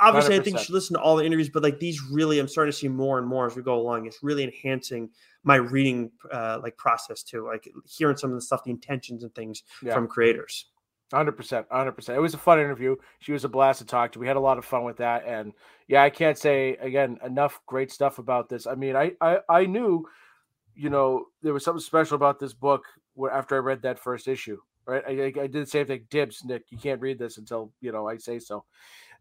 [0.01, 0.39] obviously 100%.
[0.39, 2.71] I think you should listen to all the interviews, but like these really, I'm starting
[2.71, 4.05] to see more and more as we go along.
[4.05, 5.09] It's really enhancing
[5.43, 9.35] my reading uh, like process too, like hearing some of the stuff, the intentions and
[9.35, 9.93] things yeah.
[9.93, 10.67] from creators.
[11.13, 12.17] Hundred percent, hundred percent.
[12.17, 12.95] It was a fun interview.
[13.19, 14.19] She was a blast to talk to.
[14.19, 15.53] We had a lot of fun with that, and
[15.87, 18.65] yeah, I can't say again enough great stuff about this.
[18.65, 20.07] I mean, I I, I knew,
[20.73, 22.85] you know, there was something special about this book
[23.31, 24.57] after I read that first issue.
[24.87, 25.03] right?
[25.07, 26.07] I, I, did the same thing.
[26.09, 26.63] Dibs, Nick.
[26.71, 28.65] You can't read this until you know I say so.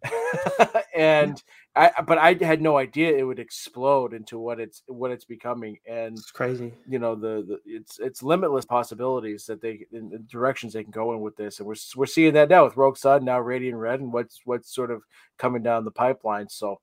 [0.97, 1.43] and
[1.75, 5.79] I, but I had no idea it would explode into what it's what it's becoming,
[5.89, 6.75] and It's crazy.
[6.87, 10.91] you know the, the it's it's limitless possibilities that they in, in directions they can
[10.91, 13.79] go in with this, and we're we're seeing that now with Rogue Sun, now Radiant
[13.79, 15.03] Red, and what's what's sort of
[15.39, 16.49] coming down the pipeline.
[16.49, 16.81] So,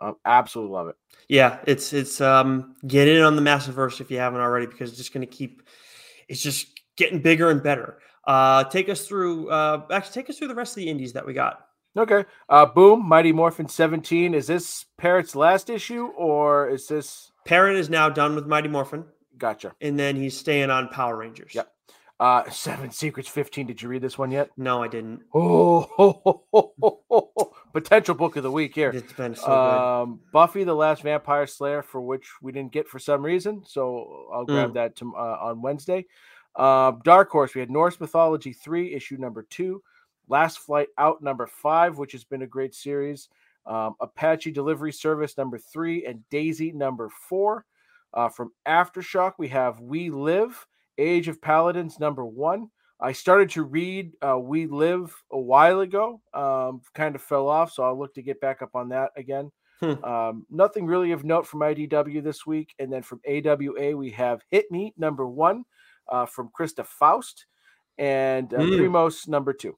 [0.00, 0.96] um, absolutely love it.
[1.28, 4.98] Yeah, it's it's um get in on the Massiverse if you haven't already because it's
[4.98, 5.62] just going to keep
[6.28, 7.98] it's just getting bigger and better.
[8.26, 11.24] Uh take us through uh actually take us through the rest of the indies that
[11.24, 11.66] we got.
[11.96, 12.24] Okay.
[12.48, 14.34] Uh boom, Mighty Morphin 17.
[14.34, 19.04] Is this Parrott's last issue or is this Parrott is now done with Mighty Morphin
[19.36, 19.74] gotcha.
[19.80, 21.54] and then he's staying on Power Rangers.
[21.54, 21.70] Yep.
[22.18, 23.66] Uh Seven Secrets 15.
[23.66, 24.50] Did you read this one yet?
[24.56, 25.20] No, I didn't.
[25.34, 26.40] Oh
[27.72, 28.90] potential book of the week here.
[28.90, 29.52] It's been so good.
[29.52, 33.64] Um Buffy the Last Vampire Slayer, for which we didn't get for some reason.
[33.66, 36.06] So I'll grab that to, uh, on Wednesday.
[36.54, 39.82] Uh, Dark Horse, we had Norse Mythology 3, issue number two.
[40.28, 43.28] Last Flight Out number five, which has been a great series.
[43.66, 47.64] Um, Apache Delivery Service number three, and Daisy number four.
[48.14, 50.66] Uh, from Aftershock, we have We Live,
[50.98, 52.70] Age of Paladins number one.
[53.00, 57.72] I started to read uh, We Live a while ago, um, kind of fell off,
[57.72, 59.50] so I'll look to get back up on that again.
[59.80, 60.04] Hmm.
[60.04, 62.72] Um, nothing really of note from IDW this week.
[62.78, 65.64] And then from AWA, we have Hit Me number one
[66.08, 67.46] uh, from Christa Faust
[67.98, 68.70] and uh, Hmm.
[68.74, 69.76] Primos number two.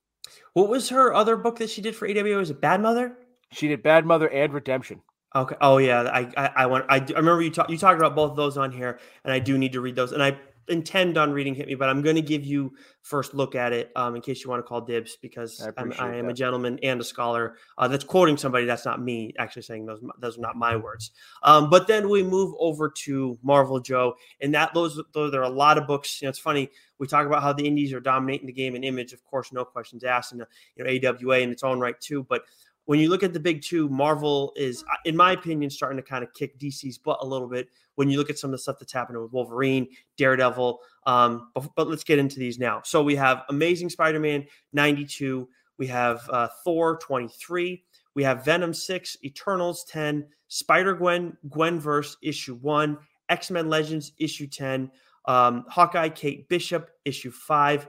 [0.52, 2.36] What was her other book that she did for AWA?
[2.36, 3.16] Was it Bad Mother?
[3.52, 5.02] She did Bad Mother and Redemption.
[5.34, 5.56] Okay.
[5.60, 8.30] Oh yeah, I I, I want I, I remember you talk, you talked about both
[8.30, 11.32] of those on here, and I do need to read those, and I intend on
[11.32, 12.72] reading Hit Me, but I'm going to give you
[13.02, 15.92] first look at it um, in case you want to call dibs because I I'm,
[15.98, 18.64] I am a gentleman and a scholar uh, that's quoting somebody.
[18.64, 20.00] That's not me actually saying those.
[20.20, 21.10] Those are not my words.
[21.42, 25.44] Um, but then we move over to Marvel Joe, and that those, those there are
[25.44, 26.22] a lot of books.
[26.22, 28.84] You know, it's funny we talk about how the indies are dominating the game in
[28.84, 29.12] image.
[29.12, 30.44] Of course, no questions asked, and
[30.76, 32.44] you know AWA in its own right too, but
[32.86, 36.02] when you look at the big two, Marvel is, uh, in my opinion, starting to
[36.02, 37.68] kind of kick DC's butt a little bit.
[37.94, 41.64] When you look at some of the stuff that's happening with Wolverine, Daredevil, um, but,
[41.76, 42.82] but let's get into these now.
[42.84, 47.82] So we have Amazing Spider-Man 92, we have uh, Thor 23,
[48.14, 54.90] we have Venom 6, Eternals 10, Spider-Gwen, Gwenverse issue 1, X-Men Legends issue 10,
[55.26, 57.88] um, Hawkeye Kate Bishop issue 5,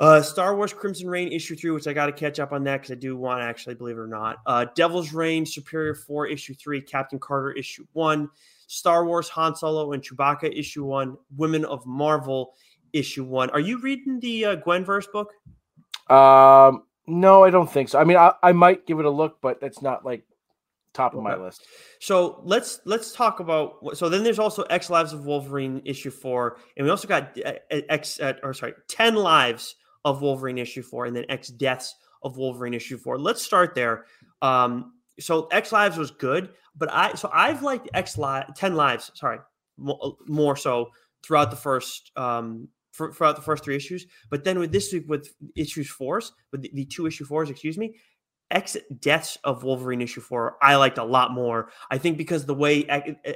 [0.00, 2.78] uh, Star Wars Crimson Reign issue three, which I got to catch up on that
[2.78, 4.38] because I do want to actually believe it or not.
[4.44, 8.28] Uh, Devil's Reign Superior Four issue three, Captain Carter issue one,
[8.66, 12.54] Star Wars Han Solo and Chewbacca issue one, Women of Marvel
[12.92, 13.50] issue one.
[13.50, 15.32] Are you reading the uh, Gwenverse book?
[16.10, 17.98] Um, no, I don't think so.
[17.98, 20.24] I mean, I, I might give it a look, but that's not like
[20.94, 21.66] top of my list.
[21.98, 23.96] So let's let's talk about.
[23.96, 27.54] So then there's also X Lives of Wolverine issue four, and we also got uh,
[27.70, 31.94] uh, X uh, or sorry, ten lives of Wolverine issue four, and then X Deaths
[32.22, 33.18] of Wolverine issue four.
[33.18, 34.06] Let's start there.
[34.40, 39.10] Um, so X Lives was good, but I so I've liked X Live ten lives.
[39.14, 39.38] Sorry,
[39.76, 40.90] mo- more so
[41.22, 44.06] throughout the first um for, throughout the first three issues.
[44.30, 47.76] But then with this week with issues fours, with the, the two issue fours, excuse
[47.76, 47.96] me,
[48.50, 51.70] X Deaths of Wolverine issue four, I liked a lot more.
[51.90, 52.84] I think because the way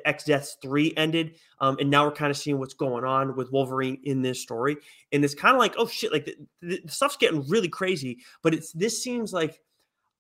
[0.05, 3.51] X, Deaths three ended, um, and now we're kind of seeing what's going on with
[3.51, 4.77] Wolverine in this story,
[5.13, 8.19] and it's kind of like, oh shit, like the, the, the stuff's getting really crazy.
[8.43, 9.61] But it's this seems like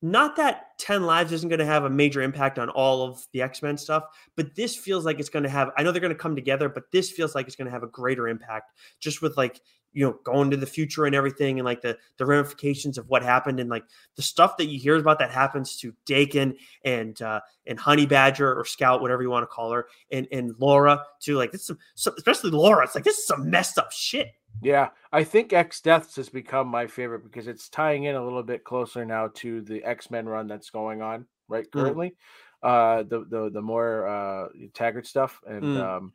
[0.00, 3.42] not that 10 lives isn't going to have a major impact on all of the
[3.42, 4.04] x-men stuff
[4.36, 6.68] but this feels like it's going to have i know they're going to come together
[6.68, 9.60] but this feels like it's going to have a greater impact just with like
[9.92, 13.22] you know going to the future and everything and like the the ramifications of what
[13.22, 13.84] happened and like
[14.16, 18.54] the stuff that you hear about that happens to daken and uh and honey badger
[18.58, 21.66] or scout whatever you want to call her and and laura too like this is
[21.68, 24.28] some, some especially laura it's like this is some messed up shit
[24.60, 28.42] Yeah, I think X Deaths has become my favorite because it's tying in a little
[28.42, 31.72] bit closer now to the X Men run that's going on right Mm.
[31.72, 32.16] currently.
[32.60, 35.96] Uh, the the the more uh Taggart stuff and Mm.
[35.96, 36.12] um.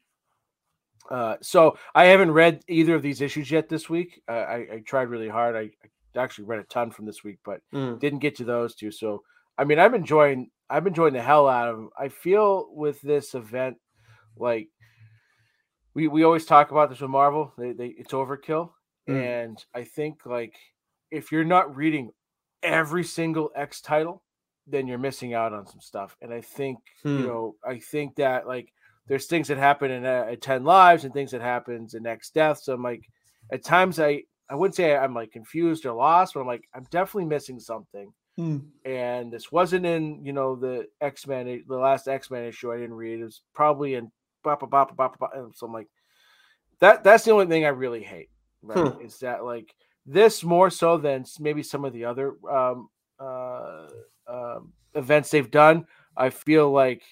[1.10, 4.22] Uh, so I haven't read either of these issues yet this week.
[4.28, 5.56] Uh, I, I tried really hard.
[5.56, 5.70] I,
[6.16, 8.00] I actually read a ton from this week, but Mm.
[8.00, 8.92] didn't get to those two.
[8.92, 9.24] So
[9.58, 10.50] I mean, I'm enjoying.
[10.70, 11.78] I'm enjoying the hell out of.
[11.78, 11.90] 'em.
[11.98, 13.78] I feel with this event,
[14.38, 14.70] like
[15.94, 17.54] we we always talk about this with Marvel.
[17.58, 18.72] They, they it's overkill,
[19.10, 19.22] Mm.
[19.24, 20.56] and I think like
[21.12, 22.12] if you're not reading
[22.64, 24.24] every single X title,
[24.66, 26.16] then you're missing out on some stuff.
[26.22, 27.18] And I think Hmm.
[27.20, 28.74] you know, I think that like
[29.08, 32.60] there's things that happen in uh, Ten Lives and things that happens in X Death.
[32.60, 33.08] So I'm like,
[33.52, 36.86] at times I I wouldn't say I'm like confused or lost, but I'm like I'm
[36.92, 38.14] definitely missing something.
[38.40, 38.66] Mm.
[38.86, 42.78] And this wasn't in you know the X Men the last X Men issue I
[42.78, 43.20] didn't read.
[43.20, 44.12] It was probably in
[44.44, 45.88] bop, bop, bop, bop, bop, so I'm like
[46.80, 48.30] that that's the only thing I really hate.
[48.62, 48.94] Right?
[48.94, 49.06] Hmm.
[49.06, 49.74] Is that like
[50.06, 52.90] this more so than maybe some of the other um,
[53.20, 53.88] uh,
[54.28, 54.60] uh,
[54.96, 55.86] events they've done.
[56.16, 57.04] I feel like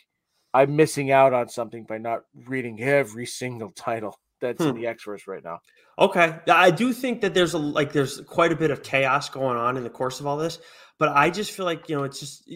[0.53, 4.69] I'm missing out on something by not reading every single title that's hmm.
[4.69, 5.59] in the X-Verse right now.
[5.99, 9.57] Okay, I do think that there's a like there's quite a bit of chaos going
[9.57, 10.59] on in the course of all this,
[10.97, 12.49] but I just feel like you know it's just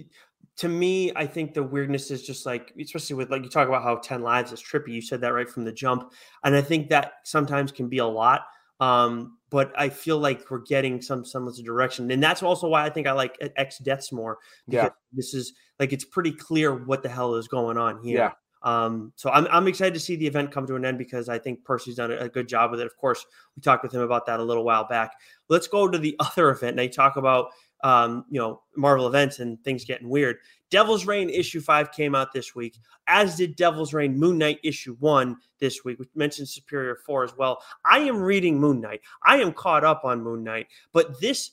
[0.58, 3.84] to me, I think the weirdness is just like, especially with like you talk about
[3.84, 4.90] how 10 lives is trippy.
[4.90, 6.14] You said that right from the jump.
[6.44, 8.46] And I think that sometimes can be a lot.
[8.80, 12.10] Um, but I feel like we're getting some semblance of direction.
[12.12, 14.38] And that's also why I think I like X deaths more.
[14.68, 14.90] Yeah.
[15.12, 18.18] This is like it's pretty clear what the hell is going on here.
[18.18, 18.32] Yeah.
[18.64, 21.38] Um, so I'm, I'm excited to see the event come to an end because I
[21.38, 22.88] think Percy's done a, good job with it.
[22.88, 23.24] Of course,
[23.56, 25.12] we talked with him about that a little while back.
[25.50, 26.80] Let's go to the other event.
[26.80, 27.50] You talk about
[27.84, 30.38] um, you know, Marvel events and things getting weird.
[30.72, 34.96] Devil's Reign issue five came out this week, as did Devil's Reign Moon Knight issue
[35.00, 36.00] one this week.
[36.00, 37.62] We mentioned Superior Four as well.
[37.86, 39.02] I am reading Moon Knight.
[39.24, 41.52] I am caught up on Moon Knight, but this,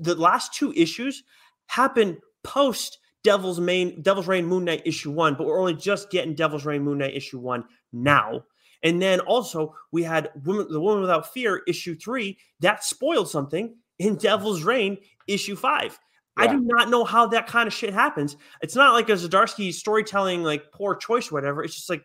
[0.00, 1.24] the last two issues
[1.66, 6.34] happen post Devil's Main Devil's Reign Moon Knight issue one, but we're only just getting
[6.34, 8.44] Devil's Reign Moon Knight issue one now.
[8.82, 13.76] And then also we had Woman, the Woman Without Fear issue three that spoiled something
[13.98, 15.98] in Devil's Reign issue five.
[16.38, 16.44] Yeah.
[16.44, 18.36] I do not know how that kind of shit happens.
[18.60, 21.64] It's not like a Zdarsky storytelling, like poor choice, whatever.
[21.64, 22.04] It's just like,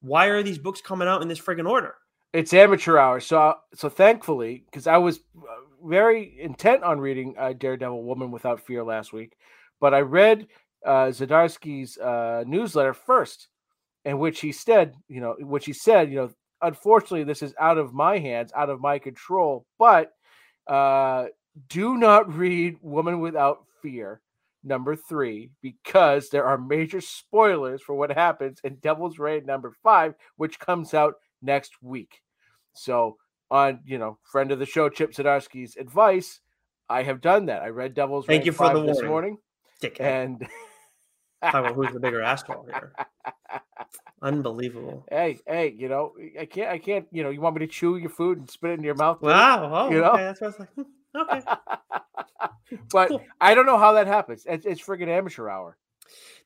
[0.00, 1.94] why are these books coming out in this friggin' order?
[2.32, 3.18] It's amateur hour.
[3.20, 5.40] So, so thankfully, because I was uh,
[5.84, 9.36] very intent on reading uh, Daredevil Woman Without Fear last week,
[9.80, 10.46] but I read
[10.84, 13.48] uh, Zdarsky's uh, newsletter first,
[14.04, 16.30] in which he said, you know, which he said, you know,
[16.62, 20.12] unfortunately, this is out of my hands, out of my control, but
[20.66, 21.26] uh,
[21.68, 24.20] do not read Woman Without Fear
[24.62, 30.14] number three because there are major spoilers for what happens in Devil's Reign number five,
[30.36, 32.20] which comes out next week.
[32.74, 33.16] So,
[33.50, 36.40] on you know, friend of the show Chip Zdarsky's advice,
[36.88, 37.62] I have done that.
[37.62, 39.38] I read Devil's Thank you for the this morning,
[39.80, 40.00] Dickhead.
[40.00, 40.48] and
[41.42, 42.92] talk about who's the bigger asshole here.
[44.22, 45.06] Unbelievable.
[45.10, 47.96] Hey, hey, you know, I can't, I can't, you know, you want me to chew
[47.96, 49.22] your food and spit it in your mouth?
[49.22, 49.70] Wow.
[49.72, 50.24] Oh, you know, okay.
[50.24, 50.68] that's what I was like.
[50.74, 50.82] Hmm.
[51.16, 51.42] Okay.
[52.92, 53.22] but cool.
[53.40, 54.44] I don't know how that happens.
[54.46, 55.76] It's, it's friggin' amateur hour.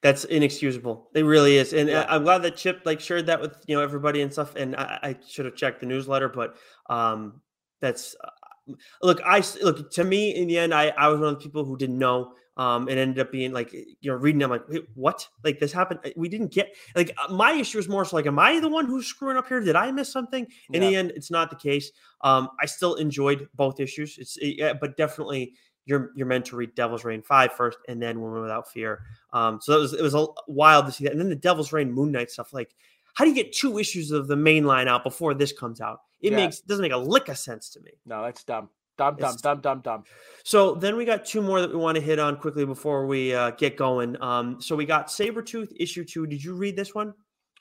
[0.02, 1.08] That's inexcusable.
[1.14, 2.04] It really is, and yeah.
[2.08, 4.54] I'm glad that Chip like shared that with you know everybody and stuff.
[4.54, 6.56] And I, I should have checked the newsletter, but
[6.90, 7.40] um,
[7.80, 9.22] that's uh, look.
[9.24, 10.74] I look to me in the end.
[10.74, 12.34] I I was one of the people who didn't know.
[12.56, 14.42] Um, it ended up being like you know reading.
[14.42, 15.26] I'm like, wait, what?
[15.42, 16.00] Like this happened?
[16.16, 18.86] We didn't get like uh, my issue is more so like, am I the one
[18.86, 19.60] who's screwing up here?
[19.60, 20.46] Did I miss something?
[20.70, 20.88] In yeah.
[20.88, 21.90] the end, it's not the case.
[22.20, 24.18] Um, I still enjoyed both issues.
[24.18, 25.54] It's it, but definitely
[25.86, 29.02] you're you're meant to read Devil's Reign five first, and then Woman Without Fear.
[29.32, 31.12] Um, so it was it was a wild to see that.
[31.12, 32.52] And then the Devil's Reign Moon Knight stuff.
[32.52, 32.74] Like,
[33.14, 36.00] how do you get two issues of the main line out before this comes out?
[36.20, 36.38] It yeah.
[36.38, 37.92] makes doesn't make a lick of sense to me.
[38.06, 38.70] No, that's dumb.
[38.96, 40.04] Dumb, dumb, dumb, dumb, dumb.
[40.44, 43.34] So then we got two more that we want to hit on quickly before we
[43.34, 44.20] uh, get going.
[44.22, 46.26] Um, so we got Sabretooth issue two.
[46.26, 47.14] Did you read this one?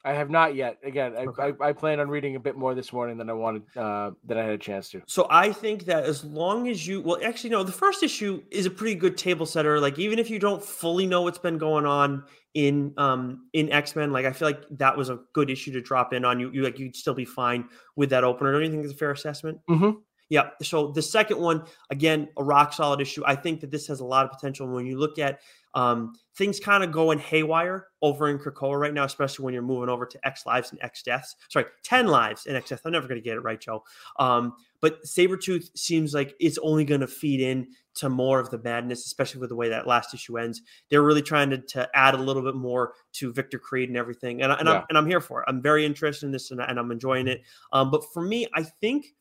[0.05, 0.79] I have not yet.
[0.83, 1.53] Again, I, okay.
[1.61, 4.37] I, I, plan on reading a bit more this morning than I wanted uh, that
[4.37, 5.01] I had a chance to.
[5.07, 8.65] So I think that as long as you, well, actually, no, the first issue is
[8.65, 9.79] a pretty good table setter.
[9.79, 13.95] Like even if you don't fully know what's been going on in um in X
[13.95, 16.37] Men, like I feel like that was a good issue to drop in on.
[16.37, 18.51] You, you like you'd still be fine with that opener.
[18.51, 19.59] Don't you think it's a fair assessment?
[19.69, 19.91] Mm-hmm.
[20.29, 20.49] Yeah.
[20.61, 23.23] So the second one, again, a rock solid issue.
[23.25, 24.67] I think that this has a lot of potential.
[24.67, 25.39] When you look at
[25.75, 29.89] um, things kind of going haywire over in Krakoa right now, especially when you're moving
[29.89, 31.35] over to X lives and X deaths.
[31.49, 32.81] Sorry, 10 lives and X deaths.
[32.85, 33.83] I'm never going to get it right, Joe.
[34.19, 38.59] Um, but Sabretooth seems like it's only going to feed in to more of the
[38.59, 40.61] madness, especially with the way that last issue ends.
[40.89, 44.41] They're really trying to, to add a little bit more to Victor Creed and everything.
[44.41, 44.79] And, and, yeah.
[44.79, 45.45] I'm, and I'm here for it.
[45.47, 47.41] I'm very interested in this and, and I'm enjoying it.
[47.71, 49.07] Um, but for me, I think–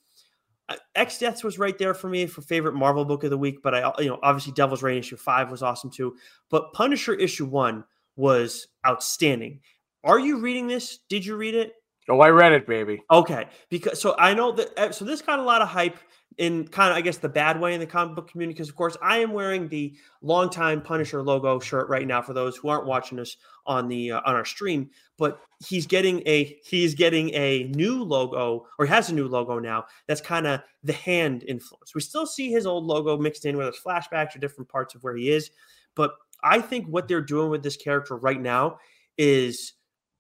[0.94, 3.74] X Deaths was right there for me for favorite Marvel book of the week, but
[3.74, 6.16] I, you know, obviously Devil's Reign issue five was awesome too.
[6.50, 7.84] But Punisher issue one
[8.16, 9.60] was outstanding.
[10.04, 10.98] Are you reading this?
[11.08, 11.74] Did you read it?
[12.08, 13.00] Oh, I read it, baby.
[13.10, 15.98] Okay, because so I know that eh, so this got a lot of hype
[16.38, 18.76] in kind of I guess the bad way in the comic book community because of
[18.76, 22.86] course I am wearing the longtime Punisher logo shirt right now for those who aren't
[22.86, 27.64] watching us on the uh, on our stream but he's getting a he's getting a
[27.74, 31.94] new logo or has a new logo now that's kind of the hand influence.
[31.94, 35.02] We still see his old logo mixed in with his flashbacks or different parts of
[35.02, 35.50] where he is
[35.94, 36.12] but
[36.42, 38.78] I think what they're doing with this character right now
[39.16, 39.74] is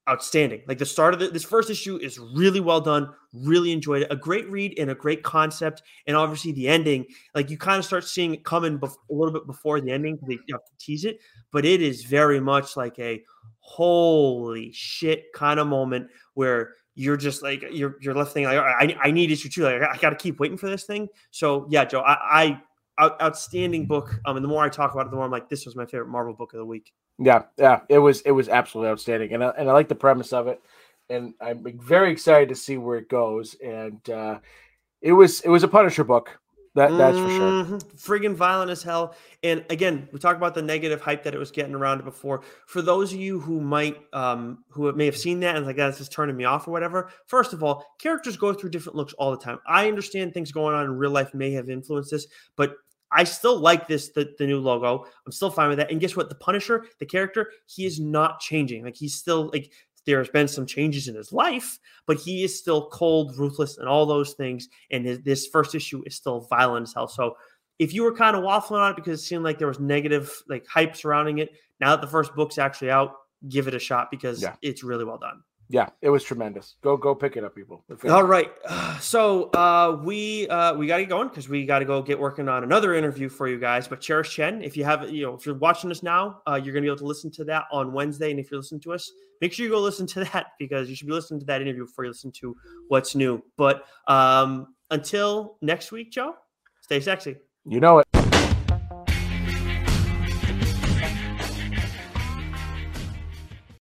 [0.08, 0.62] outstanding.
[0.66, 3.08] Like the start of the, this first issue is really well done.
[3.32, 4.08] Really enjoyed it.
[4.10, 5.82] A great read and a great concept.
[6.06, 9.32] And obviously the ending, like you kind of start seeing it coming bef- a little
[9.32, 11.18] bit before the ending they have to tease it.
[11.52, 13.22] But it is very much like a
[13.60, 18.96] holy shit kind of moment where you're just like you're you're left thinking like I,
[19.02, 19.62] I need issue two.
[19.62, 21.08] Like I, got to keep waiting for this thing.
[21.30, 22.62] So yeah, Joe, I, I
[23.00, 24.20] outstanding book.
[24.26, 25.86] Um, and the more I talk about it, the more I'm like, this was my
[25.86, 26.92] favorite Marvel book of the week.
[27.18, 30.32] Yeah, yeah, it was it was absolutely outstanding, and I, and I like the premise
[30.32, 30.60] of it,
[31.10, 33.54] and I'm very excited to see where it goes.
[33.62, 34.38] And uh,
[35.00, 36.38] it was it was a Punisher book.
[36.74, 37.64] That that's for sure.
[37.64, 37.76] Mm-hmm.
[37.96, 39.14] Friggin' violent as hell.
[39.42, 42.42] And again, we talked about the negative hype that it was getting around it before.
[42.66, 45.98] For those of you who might um who may have seen that and like that's
[45.98, 47.10] just turning me off or whatever.
[47.26, 49.58] First of all, characters go through different looks all the time.
[49.66, 52.26] I understand things going on in real life may have influenced this,
[52.56, 52.76] but
[53.12, 55.04] I still like this the, the new logo.
[55.26, 55.90] I'm still fine with that.
[55.90, 56.28] And guess what?
[56.28, 58.84] The Punisher, the character, he is not changing.
[58.84, 59.72] Like he's still like
[60.06, 64.06] there's been some changes in his life, but he is still cold, ruthless, and all
[64.06, 64.68] those things.
[64.90, 67.08] And his, this first issue is still violent as hell.
[67.08, 67.36] So
[67.78, 70.32] if you were kind of waffling on it because it seemed like there was negative
[70.48, 71.50] like hype surrounding it,
[71.80, 73.12] now that the first book's actually out,
[73.48, 74.54] give it a shot because yeah.
[74.62, 75.42] it's really well done.
[75.72, 76.76] Yeah, it was tremendous.
[76.82, 77.82] Go go pick it up, people.
[78.08, 78.52] All right.
[79.00, 82.18] So uh, we uh, we got to get going because we got to go get
[82.18, 83.88] working on another interview for you guys.
[83.88, 86.72] But Cherish Chen, if you have you know if you're watching us now, uh, you're
[86.72, 88.30] gonna be able to listen to that on Wednesday.
[88.30, 89.10] And if you're listening to us,
[89.40, 91.84] make sure you go listen to that because you should be listening to that interview
[91.84, 92.54] before you listen to
[92.88, 93.42] what's new.
[93.56, 96.34] But um, until next week, Joe,
[96.82, 97.36] stay sexy.
[97.64, 98.31] You know it.